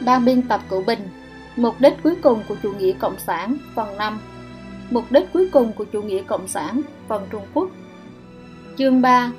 Ban 0.00 0.24
biên 0.24 0.42
tập 0.42 0.60
cựu 0.68 0.82
Bình 0.82 1.08
Mục 1.56 1.74
đích 1.80 1.94
cuối 2.02 2.14
cùng 2.22 2.42
của 2.48 2.56
chủ 2.62 2.72
nghĩa 2.72 2.92
Cộng 2.92 3.18
sản 3.18 3.56
Phần 3.74 3.96
5 3.96 4.20
Mục 4.90 5.04
đích 5.10 5.32
cuối 5.32 5.48
cùng 5.52 5.72
của 5.72 5.84
chủ 5.84 6.02
nghĩa 6.02 6.22
Cộng 6.22 6.48
sản 6.48 6.80
Phần 7.08 7.26
Trung 7.30 7.42
Quốc 7.54 7.68
Chương 8.78 9.02
3 9.02 9.32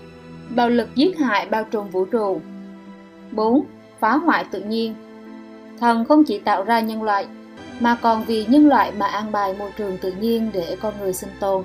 Bạo 0.50 0.70
lực 0.70 0.96
giết 0.96 1.18
hại 1.20 1.46
bao 1.46 1.64
trùm 1.64 1.90
vũ 1.90 2.06
trụ 2.06 2.42
4. 3.32 3.66
Phá 4.00 4.18
hoại 4.18 4.46
tự 4.52 4.62
nhiên 4.62 4.96
Thần 5.80 6.06
không 6.06 6.24
chỉ 6.24 6.40
tạo 6.40 6.64
ra 6.64 6.80
nhân 6.80 7.04
loại 7.04 7.28
mà 7.80 7.98
còn 8.02 8.24
vì 8.24 8.46
nhân 8.46 8.68
loại 8.68 8.92
mà 8.98 9.06
an 9.06 9.32
bài 9.32 9.56
môi 9.60 9.72
trường 9.78 9.98
tự 9.98 10.12
nhiên 10.12 10.50
để 10.54 10.78
con 10.82 10.94
người 11.00 11.14
sinh 11.14 11.30
tồn. 11.40 11.64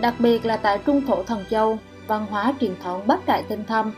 Đặc 0.00 0.14
biệt 0.18 0.46
là 0.46 0.56
tại 0.56 0.78
Trung 0.86 1.02
Thổ 1.06 1.22
Thần 1.22 1.44
Châu, 1.50 1.78
văn 2.06 2.26
hóa 2.30 2.54
truyền 2.60 2.74
thống 2.82 3.06
bắc 3.06 3.26
đại 3.26 3.42
tinh 3.48 3.64
thâm 3.64 3.92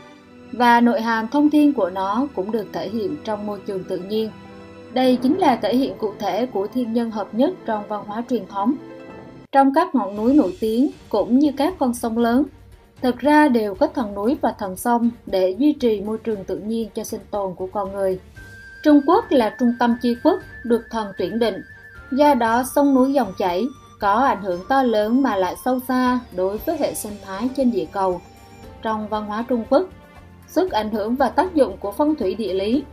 và 0.51 0.81
nội 0.81 1.01
hàm 1.01 1.27
thông 1.27 1.49
thiên 1.49 1.73
của 1.73 1.89
nó 1.89 2.27
cũng 2.35 2.51
được 2.51 2.67
thể 2.73 2.89
hiện 2.89 3.17
trong 3.23 3.45
môi 3.45 3.59
trường 3.67 3.83
tự 3.83 3.97
nhiên. 3.97 4.31
Đây 4.93 5.17
chính 5.23 5.37
là 5.37 5.55
thể 5.55 5.75
hiện 5.75 5.93
cụ 5.97 6.13
thể 6.19 6.45
của 6.45 6.67
thiên 6.67 6.93
nhân 6.93 7.11
hợp 7.11 7.33
nhất 7.33 7.53
trong 7.65 7.83
văn 7.87 8.03
hóa 8.07 8.23
truyền 8.29 8.47
thống. 8.47 8.75
Trong 9.51 9.73
các 9.73 9.95
ngọn 9.95 10.15
núi 10.15 10.33
nổi 10.33 10.57
tiếng 10.59 10.91
cũng 11.09 11.39
như 11.39 11.51
các 11.57 11.73
con 11.79 11.93
sông 11.93 12.17
lớn, 12.17 12.43
thực 13.01 13.17
ra 13.17 13.47
đều 13.47 13.75
có 13.75 13.87
thần 13.87 14.15
núi 14.15 14.37
và 14.41 14.53
thần 14.59 14.75
sông 14.75 15.09
để 15.25 15.55
duy 15.59 15.73
trì 15.73 16.01
môi 16.01 16.17
trường 16.17 16.43
tự 16.43 16.57
nhiên 16.57 16.89
cho 16.95 17.03
sinh 17.03 17.21
tồn 17.31 17.55
của 17.55 17.67
con 17.67 17.91
người. 17.93 18.19
Trung 18.83 19.01
Quốc 19.07 19.25
là 19.29 19.55
trung 19.59 19.73
tâm 19.79 19.95
chi 20.01 20.15
quốc 20.23 20.39
được 20.63 20.81
thần 20.91 21.07
tuyển 21.17 21.39
định, 21.39 21.61
do 22.11 22.33
đó 22.33 22.63
sông 22.75 22.95
núi 22.95 23.13
dòng 23.13 23.33
chảy 23.37 23.65
có 23.99 24.13
ảnh 24.13 24.41
hưởng 24.41 24.61
to 24.69 24.83
lớn 24.83 25.21
mà 25.21 25.35
lại 25.35 25.55
sâu 25.65 25.79
xa 25.87 26.19
đối 26.35 26.57
với 26.57 26.77
hệ 26.77 26.93
sinh 26.93 27.13
thái 27.25 27.49
trên 27.57 27.71
địa 27.71 27.85
cầu. 27.91 28.21
Trong 28.81 29.07
văn 29.07 29.25
hóa 29.25 29.45
Trung 29.47 29.63
Quốc, 29.69 29.89
sức 30.49 30.71
ảnh 30.71 30.91
hưởng 30.91 31.15
và 31.15 31.29
tác 31.29 31.55
dụng 31.55 31.77
của 31.77 31.91
phong 31.91 32.15
thủy 32.15 32.35
địa 32.35 32.53
lý 32.53 32.83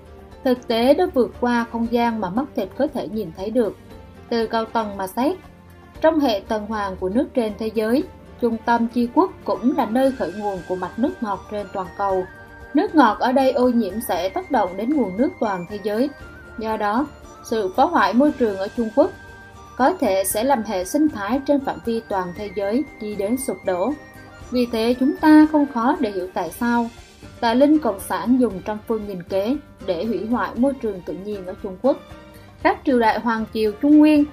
thực 0.47 0.69
tế 0.69 0.95
đã 0.95 1.07
vượt 1.15 1.33
qua 1.41 1.67
không 1.73 1.87
gian 1.91 2.21
mà 2.21 2.31
mắt 2.31 2.45
thịt 2.57 2.69
có 2.79 2.87
thể 2.95 3.09
nhìn 3.09 3.31
thấy 3.37 3.51
được. 3.51 3.77
Từ 4.29 4.47
cao 4.47 4.65
tầng 4.65 4.97
mà 4.97 5.07
xét, 5.07 5.37
trong 6.01 6.21
hệ 6.21 6.43
tầng 6.49 6.67
hoàn 6.67 6.97
của 6.97 7.09
nước 7.09 7.27
trên 7.35 7.53
thế 7.59 7.71
giới, 7.75 8.05
trung 8.41 8.57
tâm 8.67 8.89
chi 8.89 9.09
quốc 9.15 9.31
cũng 9.45 9.77
là 9.77 9.87
nơi 9.87 10.13
khởi 10.13 10.33
nguồn 10.39 10.59
của 10.69 10.77
mạch 10.77 10.99
nước 10.99 11.13
ngọt 11.21 11.47
trên 11.51 11.67
toàn 11.73 11.87
cầu. 11.99 12.25
Nước 12.75 12.95
ngọt 12.95 13.19
ở 13.19 13.33
đây 13.33 13.53
ô 13.53 13.69
nhiễm 13.69 13.93
sẽ 14.09 14.29
tác 14.29 14.51
động 14.51 14.77
đến 14.77 14.91
nguồn 14.91 15.17
nước 15.17 15.29
toàn 15.41 15.67
thế 15.69 15.79
giới. 15.83 16.11
Do 16.59 16.77
đó, 16.77 17.07
sự 17.51 17.73
phá 17.77 17.85
hoại 17.85 18.15
môi 18.15 18.33
trường 18.33 18.59
ở 18.59 18.69
Trung 18.77 18.89
Quốc 18.97 19.11
có 19.77 19.93
thể 19.93 20.25
sẽ 20.25 20.45
làm 20.45 20.63
hệ 20.63 20.85
sinh 20.85 21.09
thái 21.09 21.41
trên 21.47 21.65
phạm 21.65 21.79
vi 21.85 22.01
toàn 22.09 22.33
thế 22.37 22.51
giới 22.57 22.85
đi 23.01 23.15
đến 23.15 23.37
sụp 23.37 23.57
đổ. 23.65 23.93
Vì 24.51 24.67
thế 24.73 24.95
chúng 25.01 25.17
ta 25.17 25.47
không 25.53 25.67
khó 25.75 25.97
để 26.01 26.11
hiểu 26.11 26.29
tại 26.35 26.51
sao 26.51 26.91
Tà 27.41 27.55
Linh 27.55 27.79
Cộng 27.79 28.01
sản 28.01 28.41
dùng 28.41 28.61
trong 28.65 28.79
phương 28.89 29.07
nghìn 29.09 29.23
kế 29.23 29.57
để 29.87 30.05
hủy 30.05 30.27
hoại 30.27 30.51
môi 30.57 30.75
trường 30.75 31.01
tự 31.07 31.15
nhiên 31.15 31.47
ở 31.47 31.55
Trung 31.63 31.77
Quốc. 31.83 31.97
Các 32.63 32.79
triều 32.85 32.99
đại 32.99 33.21
Hoàng 33.21 33.45
Triều 33.55 33.73
Trung 33.73 33.99
Nguyên, 33.99 34.25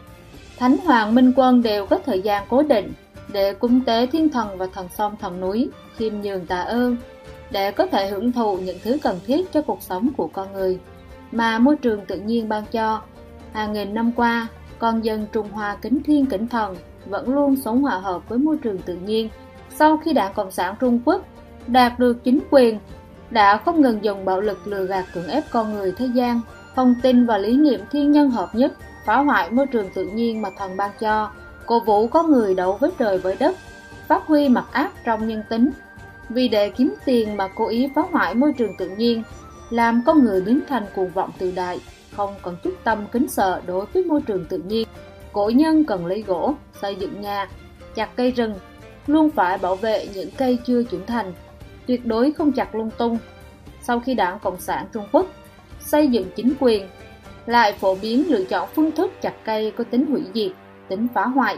Thánh 0.57 0.77
Hoàng 0.77 1.15
Minh 1.15 1.33
Quân 1.35 1.61
đều 1.61 1.85
có 1.85 1.99
thời 2.05 2.21
gian 2.21 2.45
cố 2.49 2.63
định 2.63 2.93
để 3.31 3.53
cúng 3.53 3.81
tế 3.81 4.07
thiên 4.07 4.29
thần 4.29 4.57
và 4.57 4.67
thần 4.73 4.87
sông 4.97 5.15
thần 5.21 5.41
núi, 5.41 5.69
khiêm 5.97 6.13
nhường 6.21 6.45
tạ 6.45 6.61
ơn, 6.61 6.97
để 7.51 7.71
có 7.71 7.87
thể 7.87 8.09
hưởng 8.09 8.31
thụ 8.31 8.57
những 8.57 8.77
thứ 8.83 8.97
cần 9.03 9.19
thiết 9.25 9.51
cho 9.53 9.61
cuộc 9.61 9.81
sống 9.81 10.09
của 10.17 10.27
con 10.27 10.53
người 10.53 10.79
mà 11.31 11.59
môi 11.59 11.75
trường 11.75 12.05
tự 12.05 12.19
nhiên 12.19 12.49
ban 12.49 12.65
cho. 12.65 13.01
Hàng 13.53 13.73
nghìn 13.73 13.93
năm 13.93 14.11
qua, 14.11 14.47
con 14.79 15.05
dân 15.05 15.25
Trung 15.31 15.49
Hoa 15.51 15.75
kính 15.81 16.03
thiên 16.03 16.25
kính 16.25 16.47
thần 16.47 16.75
vẫn 17.05 17.35
luôn 17.35 17.55
sống 17.55 17.81
hòa 17.81 17.97
hợp 17.97 18.29
với 18.29 18.39
môi 18.39 18.57
trường 18.57 18.77
tự 18.77 18.95
nhiên. 18.95 19.29
Sau 19.69 19.97
khi 19.97 20.13
Đảng 20.13 20.33
Cộng 20.33 20.51
sản 20.51 20.75
Trung 20.79 20.99
Quốc 21.05 21.25
đạt 21.67 21.99
được 21.99 22.23
chính 22.23 22.39
quyền, 22.51 22.79
đã 23.29 23.57
không 23.57 23.81
ngừng 23.81 24.03
dùng 24.03 24.25
bạo 24.25 24.41
lực 24.41 24.67
lừa 24.67 24.85
gạt 24.85 25.05
cưỡng 25.13 25.27
ép 25.27 25.43
con 25.51 25.73
người 25.73 25.93
thế 25.97 26.05
gian, 26.13 26.41
không 26.75 26.95
tin 27.01 27.25
vào 27.25 27.39
lý 27.39 27.57
niệm 27.57 27.79
thiên 27.91 28.11
nhân 28.11 28.29
hợp 28.29 28.49
nhất, 28.55 28.73
phá 29.05 29.17
hoại 29.17 29.51
môi 29.51 29.67
trường 29.67 29.89
tự 29.95 30.05
nhiên 30.05 30.41
mà 30.41 30.49
thần 30.57 30.77
ban 30.77 30.91
cho, 30.99 31.31
cổ 31.65 31.79
vũ 31.79 32.07
có 32.07 32.23
người 32.23 32.55
đấu 32.55 32.77
với 32.81 32.91
trời 32.99 33.17
với 33.17 33.35
đất, 33.39 33.55
phát 34.07 34.23
huy 34.25 34.49
mặt 34.49 34.65
ác 34.71 34.91
trong 35.05 35.27
nhân 35.27 35.43
tính. 35.49 35.69
Vì 36.29 36.47
để 36.47 36.69
kiếm 36.69 36.93
tiền 37.05 37.37
mà 37.37 37.47
cố 37.55 37.67
ý 37.67 37.89
phá 37.95 38.01
hoại 38.11 38.35
môi 38.35 38.53
trường 38.53 38.77
tự 38.77 38.89
nhiên, 38.89 39.23
làm 39.69 40.03
con 40.05 40.23
người 40.23 40.41
biến 40.41 40.59
thành 40.69 40.85
cuồng 40.95 41.09
vọng 41.09 41.29
tự 41.39 41.51
đại, 41.55 41.79
không 42.15 42.35
còn 42.41 42.55
chút 42.63 42.73
tâm 42.83 43.05
kính 43.11 43.27
sợ 43.27 43.61
đối 43.65 43.85
với 43.85 44.03
môi 44.03 44.21
trường 44.21 44.45
tự 44.45 44.57
nhiên. 44.57 44.87
Cổ 45.33 45.49
nhân 45.49 45.85
cần 45.85 46.05
lấy 46.05 46.21
gỗ, 46.21 46.53
xây 46.81 46.95
dựng 46.95 47.21
nhà, 47.21 47.49
chặt 47.95 48.09
cây 48.15 48.31
rừng, 48.31 48.53
luôn 49.07 49.29
phải 49.29 49.57
bảo 49.57 49.75
vệ 49.75 50.07
những 50.13 50.29
cây 50.37 50.57
chưa 50.65 50.83
trưởng 50.83 51.05
thành, 51.05 51.33
tuyệt 51.87 52.05
đối 52.05 52.31
không 52.31 52.51
chặt 52.51 52.75
lung 52.75 52.89
tung. 52.97 53.17
Sau 53.81 53.99
khi 53.99 54.13
đảng 54.13 54.39
Cộng 54.39 54.59
sản 54.59 54.85
Trung 54.93 55.05
Quốc 55.11 55.25
xây 55.79 56.07
dựng 56.07 56.25
chính 56.35 56.53
quyền, 56.59 56.87
lại 57.45 57.73
phổ 57.73 57.95
biến 57.95 58.23
lựa 58.29 58.43
chọn 58.43 58.69
phương 58.75 58.91
thức 58.91 59.11
chặt 59.21 59.33
cây 59.45 59.71
có 59.71 59.83
tính 59.83 60.05
hủy 60.05 60.21
diệt, 60.33 60.51
tính 60.87 61.07
phá 61.13 61.25
hoại, 61.25 61.57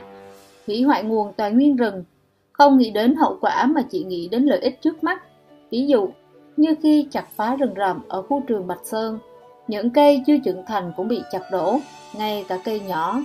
hủy 0.67 0.81
hoại 0.81 1.03
nguồn 1.03 1.33
tài 1.33 1.51
nguyên 1.51 1.75
rừng, 1.75 2.03
không 2.51 2.77
nghĩ 2.77 2.91
đến 2.91 3.15
hậu 3.15 3.37
quả 3.41 3.65
mà 3.65 3.81
chỉ 3.91 4.03
nghĩ 4.03 4.27
đến 4.27 4.43
lợi 4.43 4.59
ích 4.59 4.81
trước 4.81 5.03
mắt. 5.03 5.23
Ví 5.71 5.87
dụ, 5.87 6.09
như 6.57 6.75
khi 6.83 7.07
chặt 7.11 7.25
phá 7.35 7.55
rừng 7.55 7.73
rậm 7.77 7.99
ở 8.07 8.21
khu 8.21 8.43
trường 8.47 8.67
Bạch 8.67 8.81
Sơn, 8.83 9.19
những 9.67 9.89
cây 9.89 10.23
chưa 10.27 10.37
trưởng 10.45 10.65
thành 10.67 10.91
cũng 10.97 11.07
bị 11.07 11.21
chặt 11.31 11.41
đổ, 11.51 11.79
ngay 12.17 12.45
cả 12.47 12.57
cây 12.65 12.79
nhỏ, 12.79 13.19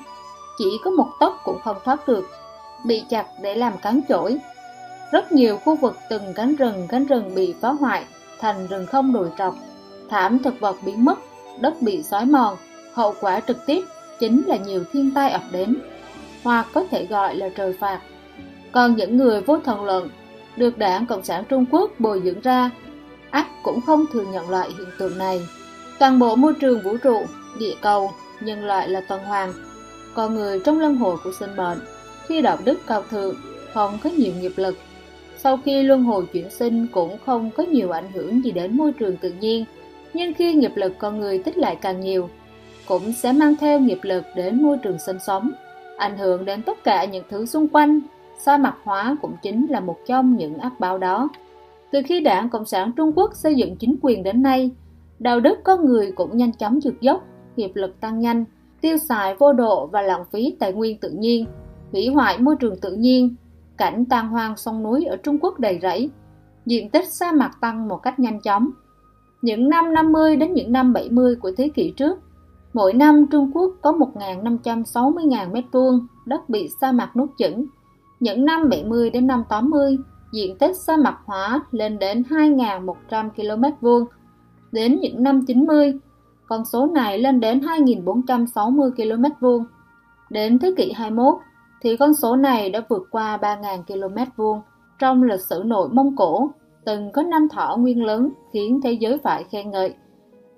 chỉ 0.59 0.65
có 0.85 0.91
một 0.91 1.09
tấc 1.21 1.33
cũng 1.45 1.59
không 1.65 1.77
thoát 1.85 2.09
được, 2.09 2.25
bị 2.87 3.03
chặt 3.09 3.27
để 3.43 3.55
làm 3.55 3.73
cán 3.83 4.01
chổi. 4.09 4.39
Rất 5.13 5.33
nhiều 5.33 5.57
khu 5.57 5.77
vực 5.77 5.97
từng 6.09 6.35
cánh 6.35 6.57
rừng 6.57 6.87
cánh 6.89 7.07
rừng 7.07 7.35
bị 7.35 7.55
phá 7.61 7.69
hoại, 7.69 8.05
thành 8.41 8.67
rừng 8.67 8.87
không 8.87 9.13
đồi 9.13 9.31
trọc, 9.39 9.55
thảm 10.11 10.39
thực 10.39 10.61
vật 10.61 10.77
biến 10.85 11.05
mất, 11.05 11.19
đất 11.61 11.83
bị 11.83 12.03
xói 12.03 12.27
mòn, 12.27 12.57
hậu 12.95 13.15
quả 13.21 13.41
trực 13.41 13.67
tiếp 13.67 13.85
chính 14.21 14.43
là 14.47 14.57
nhiều 14.57 14.85
thiên 14.93 15.11
tai 15.15 15.31
ập 15.31 15.43
đến, 15.53 15.77
hoặc 16.43 16.67
có 16.73 16.85
thể 16.91 17.07
gọi 17.07 17.37
là 17.37 17.49
trời 17.57 17.73
phạt. 17.81 18.01
Còn 18.73 18.97
những 18.97 19.17
người 19.17 19.41
vô 19.41 19.59
thần 19.59 19.85
luận 19.85 20.09
được 20.57 20.79
đảng 20.79 21.07
Cộng 21.07 21.25
sản 21.25 21.45
Trung 21.49 21.65
Quốc 21.71 21.91
bồi 21.99 22.23
dưỡng 22.25 22.41
ra, 22.41 22.71
ác 23.31 23.47
cũng 23.63 23.81
không 23.81 24.05
thừa 24.13 24.25
nhận 24.33 24.51
loại 24.51 24.69
hiện 24.79 24.89
tượng 24.99 25.19
này. 25.19 25.41
Toàn 25.99 26.19
bộ 26.19 26.37
môi 26.37 26.55
trường 26.55 26.83
vũ 26.83 26.97
trụ, 26.97 27.27
địa 27.59 27.75
cầu, 27.81 28.13
nhân 28.41 28.65
loại 28.65 28.89
là 28.89 29.01
tuần 29.01 29.25
hoàn, 29.25 29.53
con 30.15 30.35
người 30.35 30.61
trong 30.65 30.81
lân 30.81 30.97
hồi 30.97 31.17
của 31.25 31.33
sinh 31.39 31.57
mệnh, 31.57 31.79
khi 32.27 32.43
đạo 32.43 32.59
đức 32.65 32.79
cao 32.87 33.03
thượng, 33.11 33.35
không 33.75 33.99
có 34.05 34.11
nhiều 34.11 34.33
nghiệp 34.41 34.53
lực. 34.57 34.77
Sau 35.43 35.57
khi 35.65 35.83
luân 35.83 36.03
hồi 36.03 36.27
chuyển 36.33 36.51
sinh 36.51 36.87
cũng 36.93 37.17
không 37.27 37.51
có 37.57 37.63
nhiều 37.63 37.91
ảnh 37.91 38.13
hưởng 38.15 38.45
gì 38.45 38.53
đến 38.53 38.77
môi 38.77 38.93
trường 38.93 39.17
tự 39.17 39.33
nhiên, 39.41 39.65
nhưng 40.15 40.35
khi 40.35 40.55
nghiệp 40.55 40.73
lực 40.75 40.93
con 40.99 41.21
người 41.21 41.39
tích 41.39 41.59
lại 41.59 41.77
càng 41.77 42.01
nhiều, 42.01 42.29
cũng 42.87 43.13
sẽ 43.13 43.33
mang 43.33 43.57
theo 43.57 43.81
nghiệp 43.81 43.99
lực 44.03 44.25
đến 44.37 44.63
môi 44.63 44.79
trường 44.79 44.99
sinh 44.99 45.19
sống, 45.27 45.51
ảnh 45.97 46.19
hưởng 46.19 46.45
đến 46.45 46.63
tất 46.63 46.85
cả 46.85 47.05
những 47.05 47.25
thứ 47.31 47.47
xung 47.47 47.69
quanh. 47.69 48.01
Sa 48.39 48.59
mạc 48.59 48.75
hóa 48.85 49.17
cũng 49.23 49.33
chính 49.43 49.67
là 49.67 49.81
một 49.81 49.97
trong 50.07 50.37
những 50.37 50.59
ác 50.59 50.81
báo 50.81 50.99
đó. 50.99 51.29
Từ 51.91 52.03
khi 52.07 52.21
đảng 52.21 52.49
Cộng 52.49 52.67
sản 52.67 52.93
Trung 52.97 53.13
Quốc 53.17 53.31
xây 53.35 53.55
dựng 53.55 53.77
chính 53.77 53.97
quyền 54.03 54.23
đến 54.23 54.43
nay, 54.43 54.71
đạo 55.19 55.41
đức 55.41 55.59
con 55.65 55.85
người 55.85 56.13
cũng 56.13 56.37
nhanh 56.37 56.53
chóng 56.53 56.81
trượt 56.81 56.95
dốc, 57.01 57.25
nghiệp 57.57 57.71
lực 57.75 58.01
tăng 58.01 58.21
nhanh, 58.21 58.45
tiêu 58.81 58.97
xài 58.99 59.35
vô 59.35 59.53
độ 59.53 59.87
và 59.87 60.03
lãng 60.03 60.25
phí 60.33 60.57
tài 60.59 60.73
nguyên 60.73 60.99
tự 60.99 61.11
nhiên, 61.11 61.47
hủy 61.93 62.09
hoại 62.09 62.39
môi 62.39 62.57
trường 62.61 62.81
tự 62.81 62.93
nhiên, 62.93 63.35
cảnh 63.81 64.05
tan 64.05 64.29
hoang 64.29 64.57
sông 64.57 64.83
núi 64.83 65.05
ở 65.05 65.17
Trung 65.17 65.39
Quốc 65.41 65.61
đầy 65.61 65.79
rẫy, 65.83 66.11
diện 66.67 66.91
tích 66.91 67.09
sa 67.09 67.33
mạc 67.33 67.51
tăng 67.61 67.89
một 67.89 67.97
cách 67.97 68.19
nhanh 68.19 68.41
chóng. 68.41 68.71
Những 69.43 69.69
năm 69.69 69.95
50 69.95 70.37
đến 70.37 70.55
những 70.55 70.73
năm 70.73 70.93
70 70.93 71.37
của 71.37 71.53
thế 71.57 71.69
kỷ 71.69 71.93
trước, 71.97 72.19
mỗi 72.73 72.93
năm 72.93 73.27
Trung 73.31 73.51
Quốc 73.55 73.75
có 73.83 73.93
1.560.000 73.93 75.53
m2 75.53 76.01
đất 76.27 76.49
bị 76.49 76.69
sa 76.81 76.93
mạc 76.93 77.17
nuốt 77.17 77.31
chửng. 77.39 77.67
Những 78.21 78.45
năm 78.45 78.69
70 78.69 79.11
đến 79.11 79.27
năm 79.27 79.45
80, 79.49 79.99
diện 80.33 80.59
tích 80.59 80.77
sa 80.77 80.97
mạc 80.97 81.19
hóa 81.25 81.61
lên 81.71 81.99
đến 81.99 82.23
2.100 82.29 83.31
km 83.31 83.65
vuông. 83.81 84.05
Đến 84.73 84.99
những 85.01 85.23
năm 85.23 85.47
90, 85.47 85.99
con 86.47 86.65
số 86.65 86.87
này 86.87 87.19
lên 87.19 87.41
đến 87.41 87.61
2.460 87.61 88.91
km 88.91 89.25
vuông. 89.41 89.65
Đến 90.31 90.59
thế 90.59 90.75
kỷ 90.77 90.93
21, 90.93 91.35
thì 91.81 91.97
con 91.97 92.15
số 92.15 92.37
này 92.37 92.71
đã 92.71 92.83
vượt 92.89 93.03
qua 93.11 93.37
3.000 93.37 93.83
km 93.83 94.31
vuông. 94.37 94.61
Trong 94.99 95.23
lịch 95.23 95.41
sử 95.41 95.63
nội 95.65 95.89
Mông 95.93 96.17
Cổ, 96.17 96.51
từng 96.85 97.13
có 97.13 97.23
năm 97.23 97.49
thỏ 97.49 97.77
nguyên 97.77 98.05
lớn 98.05 98.31
khiến 98.53 98.81
thế 98.83 98.93
giới 98.93 99.19
phải 99.19 99.45
khen 99.51 99.71
ngợi. 99.71 99.95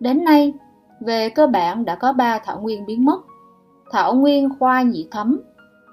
Đến 0.01 0.25
nay, 0.25 0.53
về 1.01 1.29
cơ 1.29 1.47
bản 1.47 1.85
đã 1.85 1.95
có 1.95 2.13
3 2.13 2.39
thảo 2.39 2.61
nguyên 2.61 2.87
biến 2.87 3.05
mất. 3.05 3.21
Thảo 3.91 4.15
nguyên 4.15 4.49
khoa 4.59 4.83
nhị 4.83 5.09
thấm, 5.11 5.41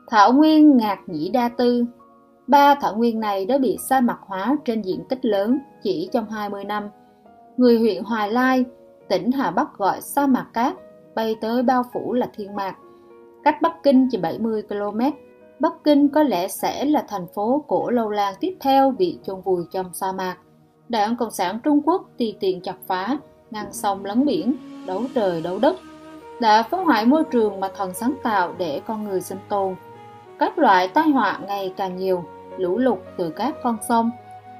thảo 0.08 0.34
nguyên 0.34 0.78
ngạc 0.78 1.00
nhĩ 1.08 1.30
đa 1.30 1.50
tư. 1.50 1.86
Ba 2.48 2.76
thảo 2.76 2.96
nguyên 2.96 3.20
này 3.20 3.46
đã 3.46 3.58
bị 3.58 3.78
sa 3.90 4.02
mạc 4.02 4.20
hóa 4.22 4.56
trên 4.66 4.82
diện 4.82 5.04
tích 5.10 5.26
lớn 5.26 5.60
chỉ 5.84 6.10
trong 6.14 6.30
20 6.30 6.64
năm. 6.66 6.90
Người 7.58 7.80
huyện 7.80 8.04
Hoài 8.04 8.32
Lai, 8.32 8.66
tỉnh 9.10 9.32
Hà 9.32 9.52
Bắc 9.52 9.78
gọi 9.78 10.02
sa 10.02 10.28
mạc 10.28 10.48
cát, 10.54 10.74
bay 11.16 11.36
tới 11.42 11.64
bao 11.64 11.84
phủ 11.94 12.14
là 12.14 12.28
thiên 12.36 12.56
mạc. 12.56 12.76
Cách 13.44 13.62
Bắc 13.62 13.84
Kinh 13.84 14.08
chỉ 14.12 14.18
70 14.18 14.64
km, 14.70 15.00
Bắc 15.60 15.74
Kinh 15.84 16.10
có 16.10 16.24
lẽ 16.24 16.48
sẽ 16.48 16.86
là 16.86 17.06
thành 17.08 17.28
phố 17.36 17.64
cổ 17.68 17.90
lâu 17.90 18.10
lan 18.10 18.34
tiếp 18.40 18.58
theo 18.60 18.92
bị 18.92 19.20
chôn 19.24 19.42
vùi 19.42 19.64
trong 19.72 19.94
sa 19.94 20.12
mạc. 20.12 20.38
Đảng 20.90 21.16
Cộng 21.16 21.32
sản 21.32 21.60
Trung 21.64 21.82
Quốc 21.86 22.10
tùy 22.18 22.36
tiện 22.40 22.62
chặt 22.62 22.76
phá, 22.88 23.18
ngăn 23.52 23.74
sông 23.74 24.06
lấn 24.06 24.26
biển, 24.26 24.56
đấu 24.88 25.04
trời 25.16 25.42
đấu 25.42 25.60
đất, 25.60 25.76
đã 26.40 26.64
phá 26.64 26.78
hoại 26.78 27.06
môi 27.06 27.24
trường 27.32 27.60
mà 27.60 27.70
thần 27.78 27.94
sáng 27.94 28.14
tạo 28.24 28.54
để 28.58 28.82
con 28.88 29.04
người 29.04 29.22
sinh 29.22 29.40
tồn. 29.50 29.76
Các 30.40 30.58
loại 30.58 30.88
tai 30.88 31.10
họa 31.10 31.40
ngày 31.48 31.74
càng 31.78 31.98
nhiều, 31.98 32.24
lũ 32.58 32.78
lụt 32.78 32.98
từ 33.18 33.30
các 33.30 33.56
con 33.64 33.78
sông, 33.90 34.12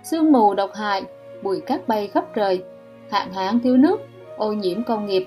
sương 0.04 0.32
mù 0.32 0.54
độc 0.54 0.74
hại, 0.74 1.04
bụi 1.44 1.62
cát 1.62 1.88
bay 1.88 2.08
khắp 2.08 2.26
trời, 2.36 2.64
hạn 3.12 3.34
hán 3.34 3.60
thiếu 3.60 3.78
nước, 3.78 4.00
ô 4.38 4.54
nhiễm 4.54 4.84
công 4.84 5.06
nghiệp, 5.06 5.26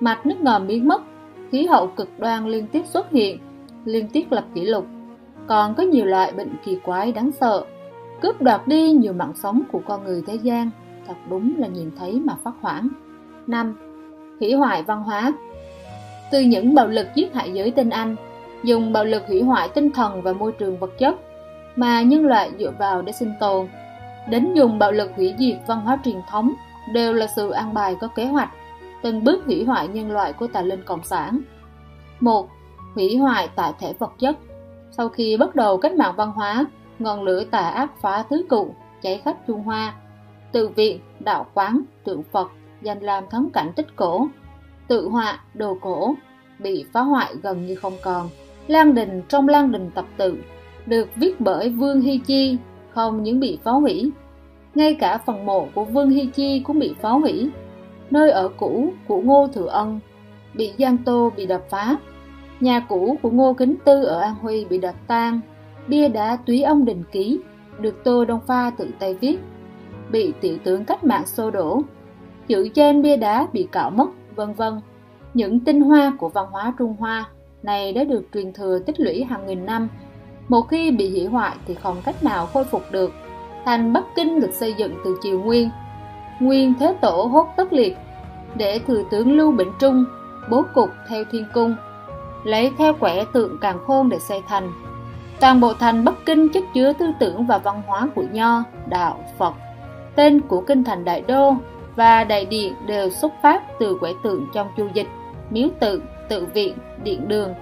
mạch 0.00 0.26
nước 0.26 0.40
ngầm 0.40 0.66
biến 0.66 0.88
mất, 0.88 1.02
khí 1.50 1.66
hậu 1.66 1.86
cực 1.86 2.08
đoan 2.18 2.46
liên 2.46 2.66
tiếp 2.66 2.82
xuất 2.86 3.10
hiện, 3.10 3.38
liên 3.84 4.08
tiếp 4.08 4.24
lập 4.30 4.44
kỷ 4.54 4.60
lục. 4.60 4.86
Còn 5.46 5.74
có 5.74 5.82
nhiều 5.82 6.04
loại 6.04 6.32
bệnh 6.32 6.54
kỳ 6.64 6.78
quái 6.84 7.12
đáng 7.12 7.30
sợ, 7.40 7.64
cướp 8.22 8.42
đoạt 8.42 8.68
đi 8.68 8.92
nhiều 8.92 9.12
mạng 9.12 9.32
sống 9.34 9.62
của 9.72 9.80
con 9.86 10.04
người 10.04 10.22
thế 10.26 10.34
gian, 10.34 10.70
thật 11.08 11.14
đúng 11.30 11.54
là 11.58 11.66
nhìn 11.66 11.90
thấy 11.98 12.20
mà 12.24 12.36
phát 12.44 12.54
hoảng. 12.60 12.88
5. 13.46 13.76
Hủy 14.40 14.52
hoại 14.52 14.82
văn 14.82 15.02
hóa 15.02 15.32
Từ 16.32 16.40
những 16.40 16.74
bạo 16.74 16.86
lực 16.86 17.06
giết 17.14 17.34
hại 17.34 17.52
giới 17.52 17.70
tinh 17.70 17.90
Anh, 17.90 18.16
dùng 18.62 18.92
bạo 18.92 19.04
lực 19.04 19.22
hủy 19.28 19.42
hoại 19.42 19.68
tinh 19.68 19.90
thần 19.90 20.22
và 20.22 20.32
môi 20.32 20.52
trường 20.52 20.78
vật 20.78 20.98
chất 20.98 21.14
mà 21.76 22.02
nhân 22.02 22.26
loại 22.26 22.50
dựa 22.58 22.72
vào 22.78 23.02
để 23.02 23.12
sinh 23.12 23.32
tồn, 23.40 23.66
đến 24.28 24.54
dùng 24.54 24.78
bạo 24.78 24.92
lực 24.92 25.10
hủy 25.16 25.34
diệt 25.38 25.56
văn 25.66 25.80
hóa 25.80 25.98
truyền 26.04 26.16
thống 26.30 26.52
đều 26.92 27.12
là 27.12 27.26
sự 27.26 27.50
an 27.50 27.74
bài 27.74 27.96
có 28.00 28.08
kế 28.08 28.24
hoạch, 28.24 28.50
từng 29.02 29.24
bước 29.24 29.44
hủy 29.46 29.64
hoại 29.64 29.88
nhân 29.88 30.10
loại 30.10 30.32
của 30.32 30.46
tà 30.46 30.62
linh 30.62 30.82
cộng 30.82 31.04
sản. 31.04 31.40
1. 32.20 32.48
Hủy 32.94 33.16
hoại 33.16 33.48
tại 33.56 33.72
thể 33.80 33.92
vật 33.98 34.12
chất 34.18 34.36
Sau 34.90 35.08
khi 35.08 35.36
bắt 35.36 35.54
đầu 35.54 35.78
cách 35.78 35.94
mạng 35.94 36.14
văn 36.16 36.32
hóa, 36.32 36.64
ngọn 36.98 37.22
lửa 37.22 37.44
tà 37.44 37.58
ác 37.58 37.90
phá 38.00 38.24
tứ 38.30 38.46
cụ, 38.48 38.74
cháy 39.02 39.20
khắp 39.24 39.36
Trung 39.46 39.62
Hoa, 39.62 39.94
tự 40.52 40.68
viện, 40.68 41.00
đạo 41.20 41.46
quán, 41.54 41.82
tượng 42.04 42.22
Phật, 42.32 42.50
danh 42.82 43.00
làm 43.00 43.24
thắng 43.30 43.50
cảnh 43.50 43.72
tích 43.76 43.96
cổ, 43.96 44.28
tự 44.88 45.08
họa, 45.08 45.40
đồ 45.54 45.78
cổ, 45.80 46.14
bị 46.58 46.84
phá 46.92 47.00
hoại 47.00 47.34
gần 47.42 47.66
như 47.66 47.74
không 47.74 47.96
còn. 48.02 48.28
Lan 48.66 48.94
đình 48.94 49.22
trong 49.28 49.48
Lan 49.48 49.72
đình 49.72 49.90
tập 49.94 50.04
tự, 50.16 50.38
được 50.86 51.08
viết 51.16 51.40
bởi 51.40 51.70
Vương 51.70 52.00
Hy 52.00 52.18
Chi, 52.18 52.56
không 52.90 53.22
những 53.22 53.40
bị 53.40 53.58
phá 53.64 53.70
hủy, 53.70 54.10
ngay 54.74 54.94
cả 54.94 55.18
phần 55.18 55.46
mộ 55.46 55.68
của 55.74 55.84
Vương 55.84 56.10
Hy 56.10 56.26
Chi 56.26 56.60
cũng 56.60 56.78
bị 56.78 56.94
phá 57.00 57.10
hủy. 57.10 57.50
Nơi 58.10 58.30
ở 58.30 58.48
cũ 58.56 58.92
của 59.08 59.20
Ngô 59.20 59.48
Thừa 59.52 59.66
Ân 59.66 60.00
bị 60.54 60.72
Giang 60.78 60.98
Tô 60.98 61.32
bị 61.36 61.46
đập 61.46 61.62
phá. 61.70 61.96
Nhà 62.60 62.80
cũ 62.80 63.16
của 63.22 63.30
Ngô 63.30 63.52
Kính 63.52 63.74
Tư 63.84 64.04
ở 64.04 64.20
An 64.20 64.34
Huy 64.34 64.64
bị 64.64 64.78
đập 64.78 64.94
tan. 65.06 65.40
Bia 65.88 66.08
đá 66.08 66.36
túy 66.46 66.62
ông 66.62 66.84
đình 66.84 67.02
ký 67.12 67.40
được 67.78 68.04
Tô 68.04 68.24
Đông 68.24 68.40
Pha 68.46 68.70
tự 68.70 68.88
tay 68.98 69.14
viết 69.14 69.38
bị 70.10 70.32
tiểu 70.40 70.58
tướng 70.64 70.84
cách 70.84 71.04
mạng 71.04 71.26
xô 71.26 71.50
đổ. 71.50 71.82
Chữ 72.48 72.68
trên 72.68 73.02
bia 73.02 73.16
đá 73.16 73.46
bị 73.52 73.68
cạo 73.72 73.90
mất, 73.90 74.06
vân 74.36 74.52
vân. 74.52 74.80
Những 75.34 75.60
tinh 75.60 75.80
hoa 75.80 76.12
của 76.18 76.28
văn 76.28 76.46
hóa 76.50 76.74
Trung 76.78 76.96
Hoa 76.98 77.24
này 77.62 77.92
đã 77.92 78.04
được 78.04 78.28
truyền 78.34 78.52
thừa 78.52 78.78
tích 78.86 79.00
lũy 79.00 79.24
hàng 79.24 79.46
nghìn 79.46 79.66
năm. 79.66 79.88
Một 80.48 80.62
khi 80.62 80.90
bị 80.90 81.10
hủy 81.10 81.26
hoại 81.26 81.56
thì 81.66 81.74
không 81.74 81.96
cách 82.04 82.24
nào 82.24 82.46
khôi 82.46 82.64
phục 82.64 82.82
được. 82.90 83.12
Thành 83.64 83.92
Bắc 83.92 84.04
Kinh 84.16 84.40
được 84.40 84.52
xây 84.52 84.74
dựng 84.74 84.94
từ 85.04 85.16
triều 85.22 85.40
Nguyên. 85.40 85.70
Nguyên 86.40 86.74
Thế 86.80 86.96
Tổ 87.00 87.28
hốt 87.32 87.46
tất 87.56 87.72
liệt 87.72 87.96
để 88.54 88.80
thừa 88.86 89.02
tướng 89.10 89.36
Lưu 89.36 89.52
Bình 89.52 89.70
Trung 89.78 90.04
bố 90.50 90.64
cục 90.74 90.90
theo 91.08 91.24
thiên 91.32 91.44
cung, 91.54 91.76
lấy 92.44 92.72
theo 92.78 92.92
quẻ 92.92 93.24
tượng 93.32 93.58
càng 93.60 93.78
khôn 93.86 94.08
để 94.08 94.18
xây 94.18 94.40
thành. 94.48 94.72
Toàn 95.40 95.60
bộ 95.60 95.74
thành 95.74 96.04
Bắc 96.04 96.14
Kinh 96.26 96.48
chất 96.48 96.64
chứa 96.74 96.92
tư 96.92 97.06
tưởng 97.20 97.46
và 97.46 97.58
văn 97.58 97.82
hóa 97.86 98.08
của 98.14 98.24
Nho, 98.32 98.62
Đạo, 98.86 99.24
Phật. 99.38 99.54
Tên 100.14 100.40
của 100.40 100.60
kinh 100.60 100.84
thành 100.84 101.04
Đại 101.04 101.20
Đô 101.20 101.54
và 101.96 102.24
Đại 102.24 102.44
Điện 102.44 102.74
đều 102.86 103.10
xuất 103.10 103.32
phát 103.42 103.62
từ 103.78 103.96
quẻ 104.00 104.12
tượng 104.22 104.46
trong 104.54 104.68
chu 104.76 104.88
dịch, 104.94 105.08
miếu 105.50 105.68
tự, 105.80 106.02
tự 106.28 106.46
viện, 106.54 106.74
điện 107.02 107.28
đường. 107.28 107.54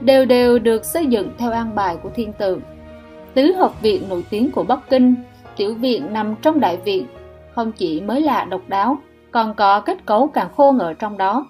Đều 0.00 0.24
đều 0.24 0.58
được 0.58 0.84
xây 0.84 1.06
dựng 1.06 1.30
theo 1.38 1.52
an 1.52 1.74
bài 1.74 1.96
của 2.02 2.10
thiên 2.14 2.32
tượng. 2.32 2.60
Tứ 3.34 3.52
học 3.52 3.82
viện 3.82 4.02
nổi 4.08 4.24
tiếng 4.30 4.50
của 4.50 4.62
Bắc 4.62 4.90
Kinh, 4.90 5.14
tiểu 5.56 5.74
viện 5.74 6.12
nằm 6.12 6.34
trong 6.42 6.60
đại 6.60 6.76
viện, 6.76 7.06
không 7.58 7.72
chỉ 7.72 8.00
mới 8.00 8.20
lạ 8.20 8.46
độc 8.50 8.60
đáo, 8.68 8.98
còn 9.30 9.54
có 9.54 9.80
kết 9.80 10.06
cấu 10.06 10.26
càng 10.26 10.48
khô 10.56 10.78
ở 10.78 10.94
trong 10.94 11.18
đó. 11.18 11.46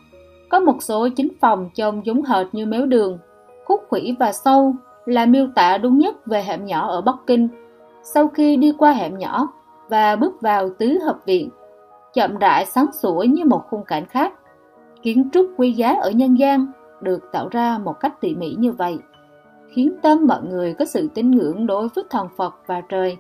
Có 0.49 0.61
một 0.61 0.83
số 0.83 1.09
chính 1.17 1.29
phòng 1.41 1.71
trông 1.75 2.07
giống 2.07 2.23
hệt 2.23 2.47
như 2.53 2.67
méo 2.67 2.87
đường, 2.87 3.19
khúc 3.65 3.85
khủy 3.89 4.17
và 4.19 4.33
sâu 4.33 4.75
là 5.05 5.27
miêu 5.27 5.47
tả 5.55 5.79
đúng 5.79 5.99
nhất 5.99 6.27
về 6.27 6.43
hẻm 6.43 6.65
nhỏ 6.65 6.89
ở 6.89 7.01
Bắc 7.01 7.15
Kinh. 7.27 7.49
Sau 8.03 8.29
khi 8.29 8.57
đi 8.57 8.73
qua 8.79 8.93
hẻm 8.93 9.19
nhỏ 9.19 9.49
và 9.89 10.17
bước 10.17 10.41
vào 10.41 10.71
tứ 10.79 10.99
hợp 11.05 11.19
viện, 11.27 11.51
chậm 12.15 12.39
rãi 12.39 12.67
sáng 12.67 12.93
sủa 12.93 13.23
như 13.23 13.45
một 13.45 13.63
khung 13.71 13.85
cảnh 13.85 14.07
khác. 14.07 14.33
Kiến 15.03 15.29
trúc 15.33 15.47
quý 15.57 15.73
giá 15.73 15.95
ở 16.03 16.11
nhân 16.11 16.39
gian 16.39 16.67
được 17.01 17.33
tạo 17.33 17.49
ra 17.51 17.79
một 17.79 18.01
cách 18.01 18.21
tỉ 18.21 18.35
mỉ 18.35 18.55
như 18.59 18.73
vậy, 18.73 18.99
khiến 19.69 19.93
tâm 20.03 20.27
mọi 20.27 20.43
người 20.43 20.75
có 20.75 20.85
sự 20.85 21.09
tín 21.15 21.31
ngưỡng 21.31 21.67
đối 21.67 21.89
với 21.89 22.05
thần 22.11 22.29
Phật 22.37 22.55
và 22.67 22.81
trời. 22.81 23.17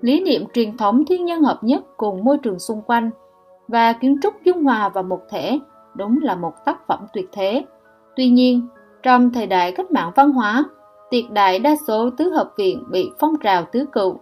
Lý 0.00 0.20
niệm 0.20 0.44
truyền 0.54 0.76
thống 0.76 1.04
thiên 1.04 1.24
nhân 1.24 1.42
hợp 1.42 1.58
nhất 1.62 1.84
cùng 1.96 2.24
môi 2.24 2.38
trường 2.38 2.58
xung 2.58 2.82
quanh 2.82 3.10
và 3.68 3.92
kiến 3.92 4.16
trúc 4.22 4.34
dung 4.44 4.64
hòa 4.64 4.88
vào 4.88 5.04
một 5.04 5.20
thể 5.30 5.58
đúng 5.94 6.18
là 6.22 6.34
một 6.34 6.52
tác 6.64 6.86
phẩm 6.86 7.06
tuyệt 7.12 7.28
thế. 7.32 7.64
Tuy 8.16 8.28
nhiên, 8.28 8.68
trong 9.02 9.32
thời 9.32 9.46
đại 9.46 9.72
cách 9.72 9.90
mạng 9.90 10.12
văn 10.14 10.30
hóa, 10.30 10.64
tuyệt 11.10 11.30
đại 11.30 11.58
đa 11.58 11.74
số 11.86 12.10
tứ 12.10 12.30
hợp 12.30 12.50
viện 12.56 12.84
bị 12.90 13.10
phong 13.18 13.34
trào 13.42 13.64
tứ 13.72 13.86
cựu 13.92 14.16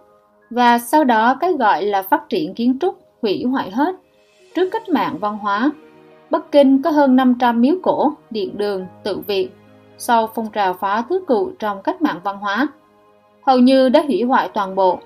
và 0.49 0.79
sau 0.79 1.03
đó 1.03 1.35
cái 1.39 1.53
gọi 1.53 1.83
là 1.83 2.01
phát 2.01 2.29
triển 2.29 2.53
kiến 2.53 2.77
trúc 2.81 2.95
hủy 3.21 3.43
hoại 3.43 3.71
hết. 3.71 3.95
Trước 4.55 4.69
cách 4.71 4.89
mạng 4.89 5.17
văn 5.19 5.37
hóa, 5.37 5.71
Bắc 6.29 6.51
Kinh 6.51 6.81
có 6.81 6.91
hơn 6.91 7.15
500 7.15 7.61
miếu 7.61 7.75
cổ, 7.83 8.13
điện 8.29 8.57
đường, 8.57 8.85
tự 9.03 9.17
viện. 9.27 9.49
Sau 9.97 10.27
phong 10.35 10.49
trào 10.51 10.73
phá 10.73 11.03
tứ 11.09 11.23
cựu 11.27 11.51
trong 11.59 11.81
cách 11.81 12.01
mạng 12.01 12.19
văn 12.23 12.37
hóa, 12.37 12.67
hầu 13.41 13.57
như 13.59 13.89
đã 13.89 14.03
hủy 14.07 14.23
hoại 14.23 14.49
toàn 14.53 14.75
bộ. 14.75 14.99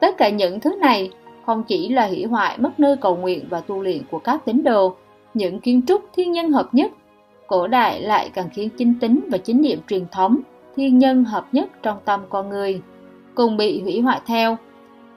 Tất 0.00 0.16
cả 0.18 0.28
những 0.28 0.60
thứ 0.60 0.76
này 0.80 1.10
không 1.46 1.62
chỉ 1.68 1.88
là 1.88 2.06
hủy 2.06 2.24
hoại 2.24 2.58
mất 2.58 2.80
nơi 2.80 2.96
cầu 2.96 3.16
nguyện 3.16 3.44
và 3.50 3.60
tu 3.60 3.82
luyện 3.82 4.02
của 4.10 4.18
các 4.18 4.44
tín 4.44 4.64
đồ, 4.64 4.94
những 5.34 5.60
kiến 5.60 5.82
trúc 5.86 6.04
thiên 6.16 6.32
nhân 6.32 6.50
hợp 6.52 6.68
nhất, 6.72 6.92
cổ 7.46 7.66
đại 7.66 8.00
lại 8.00 8.30
càng 8.34 8.48
khiến 8.52 8.68
chính 8.78 8.94
tính 9.00 9.20
và 9.30 9.38
chính 9.38 9.62
niệm 9.62 9.78
truyền 9.88 10.06
thống 10.12 10.38
thiên 10.76 10.98
nhân 10.98 11.24
hợp 11.24 11.46
nhất 11.52 11.68
trong 11.82 11.98
tâm 12.04 12.20
con 12.28 12.48
người, 12.48 12.80
cùng 13.34 13.56
bị 13.56 13.82
hủy 13.82 14.00
hoại 14.00 14.20
theo. 14.26 14.56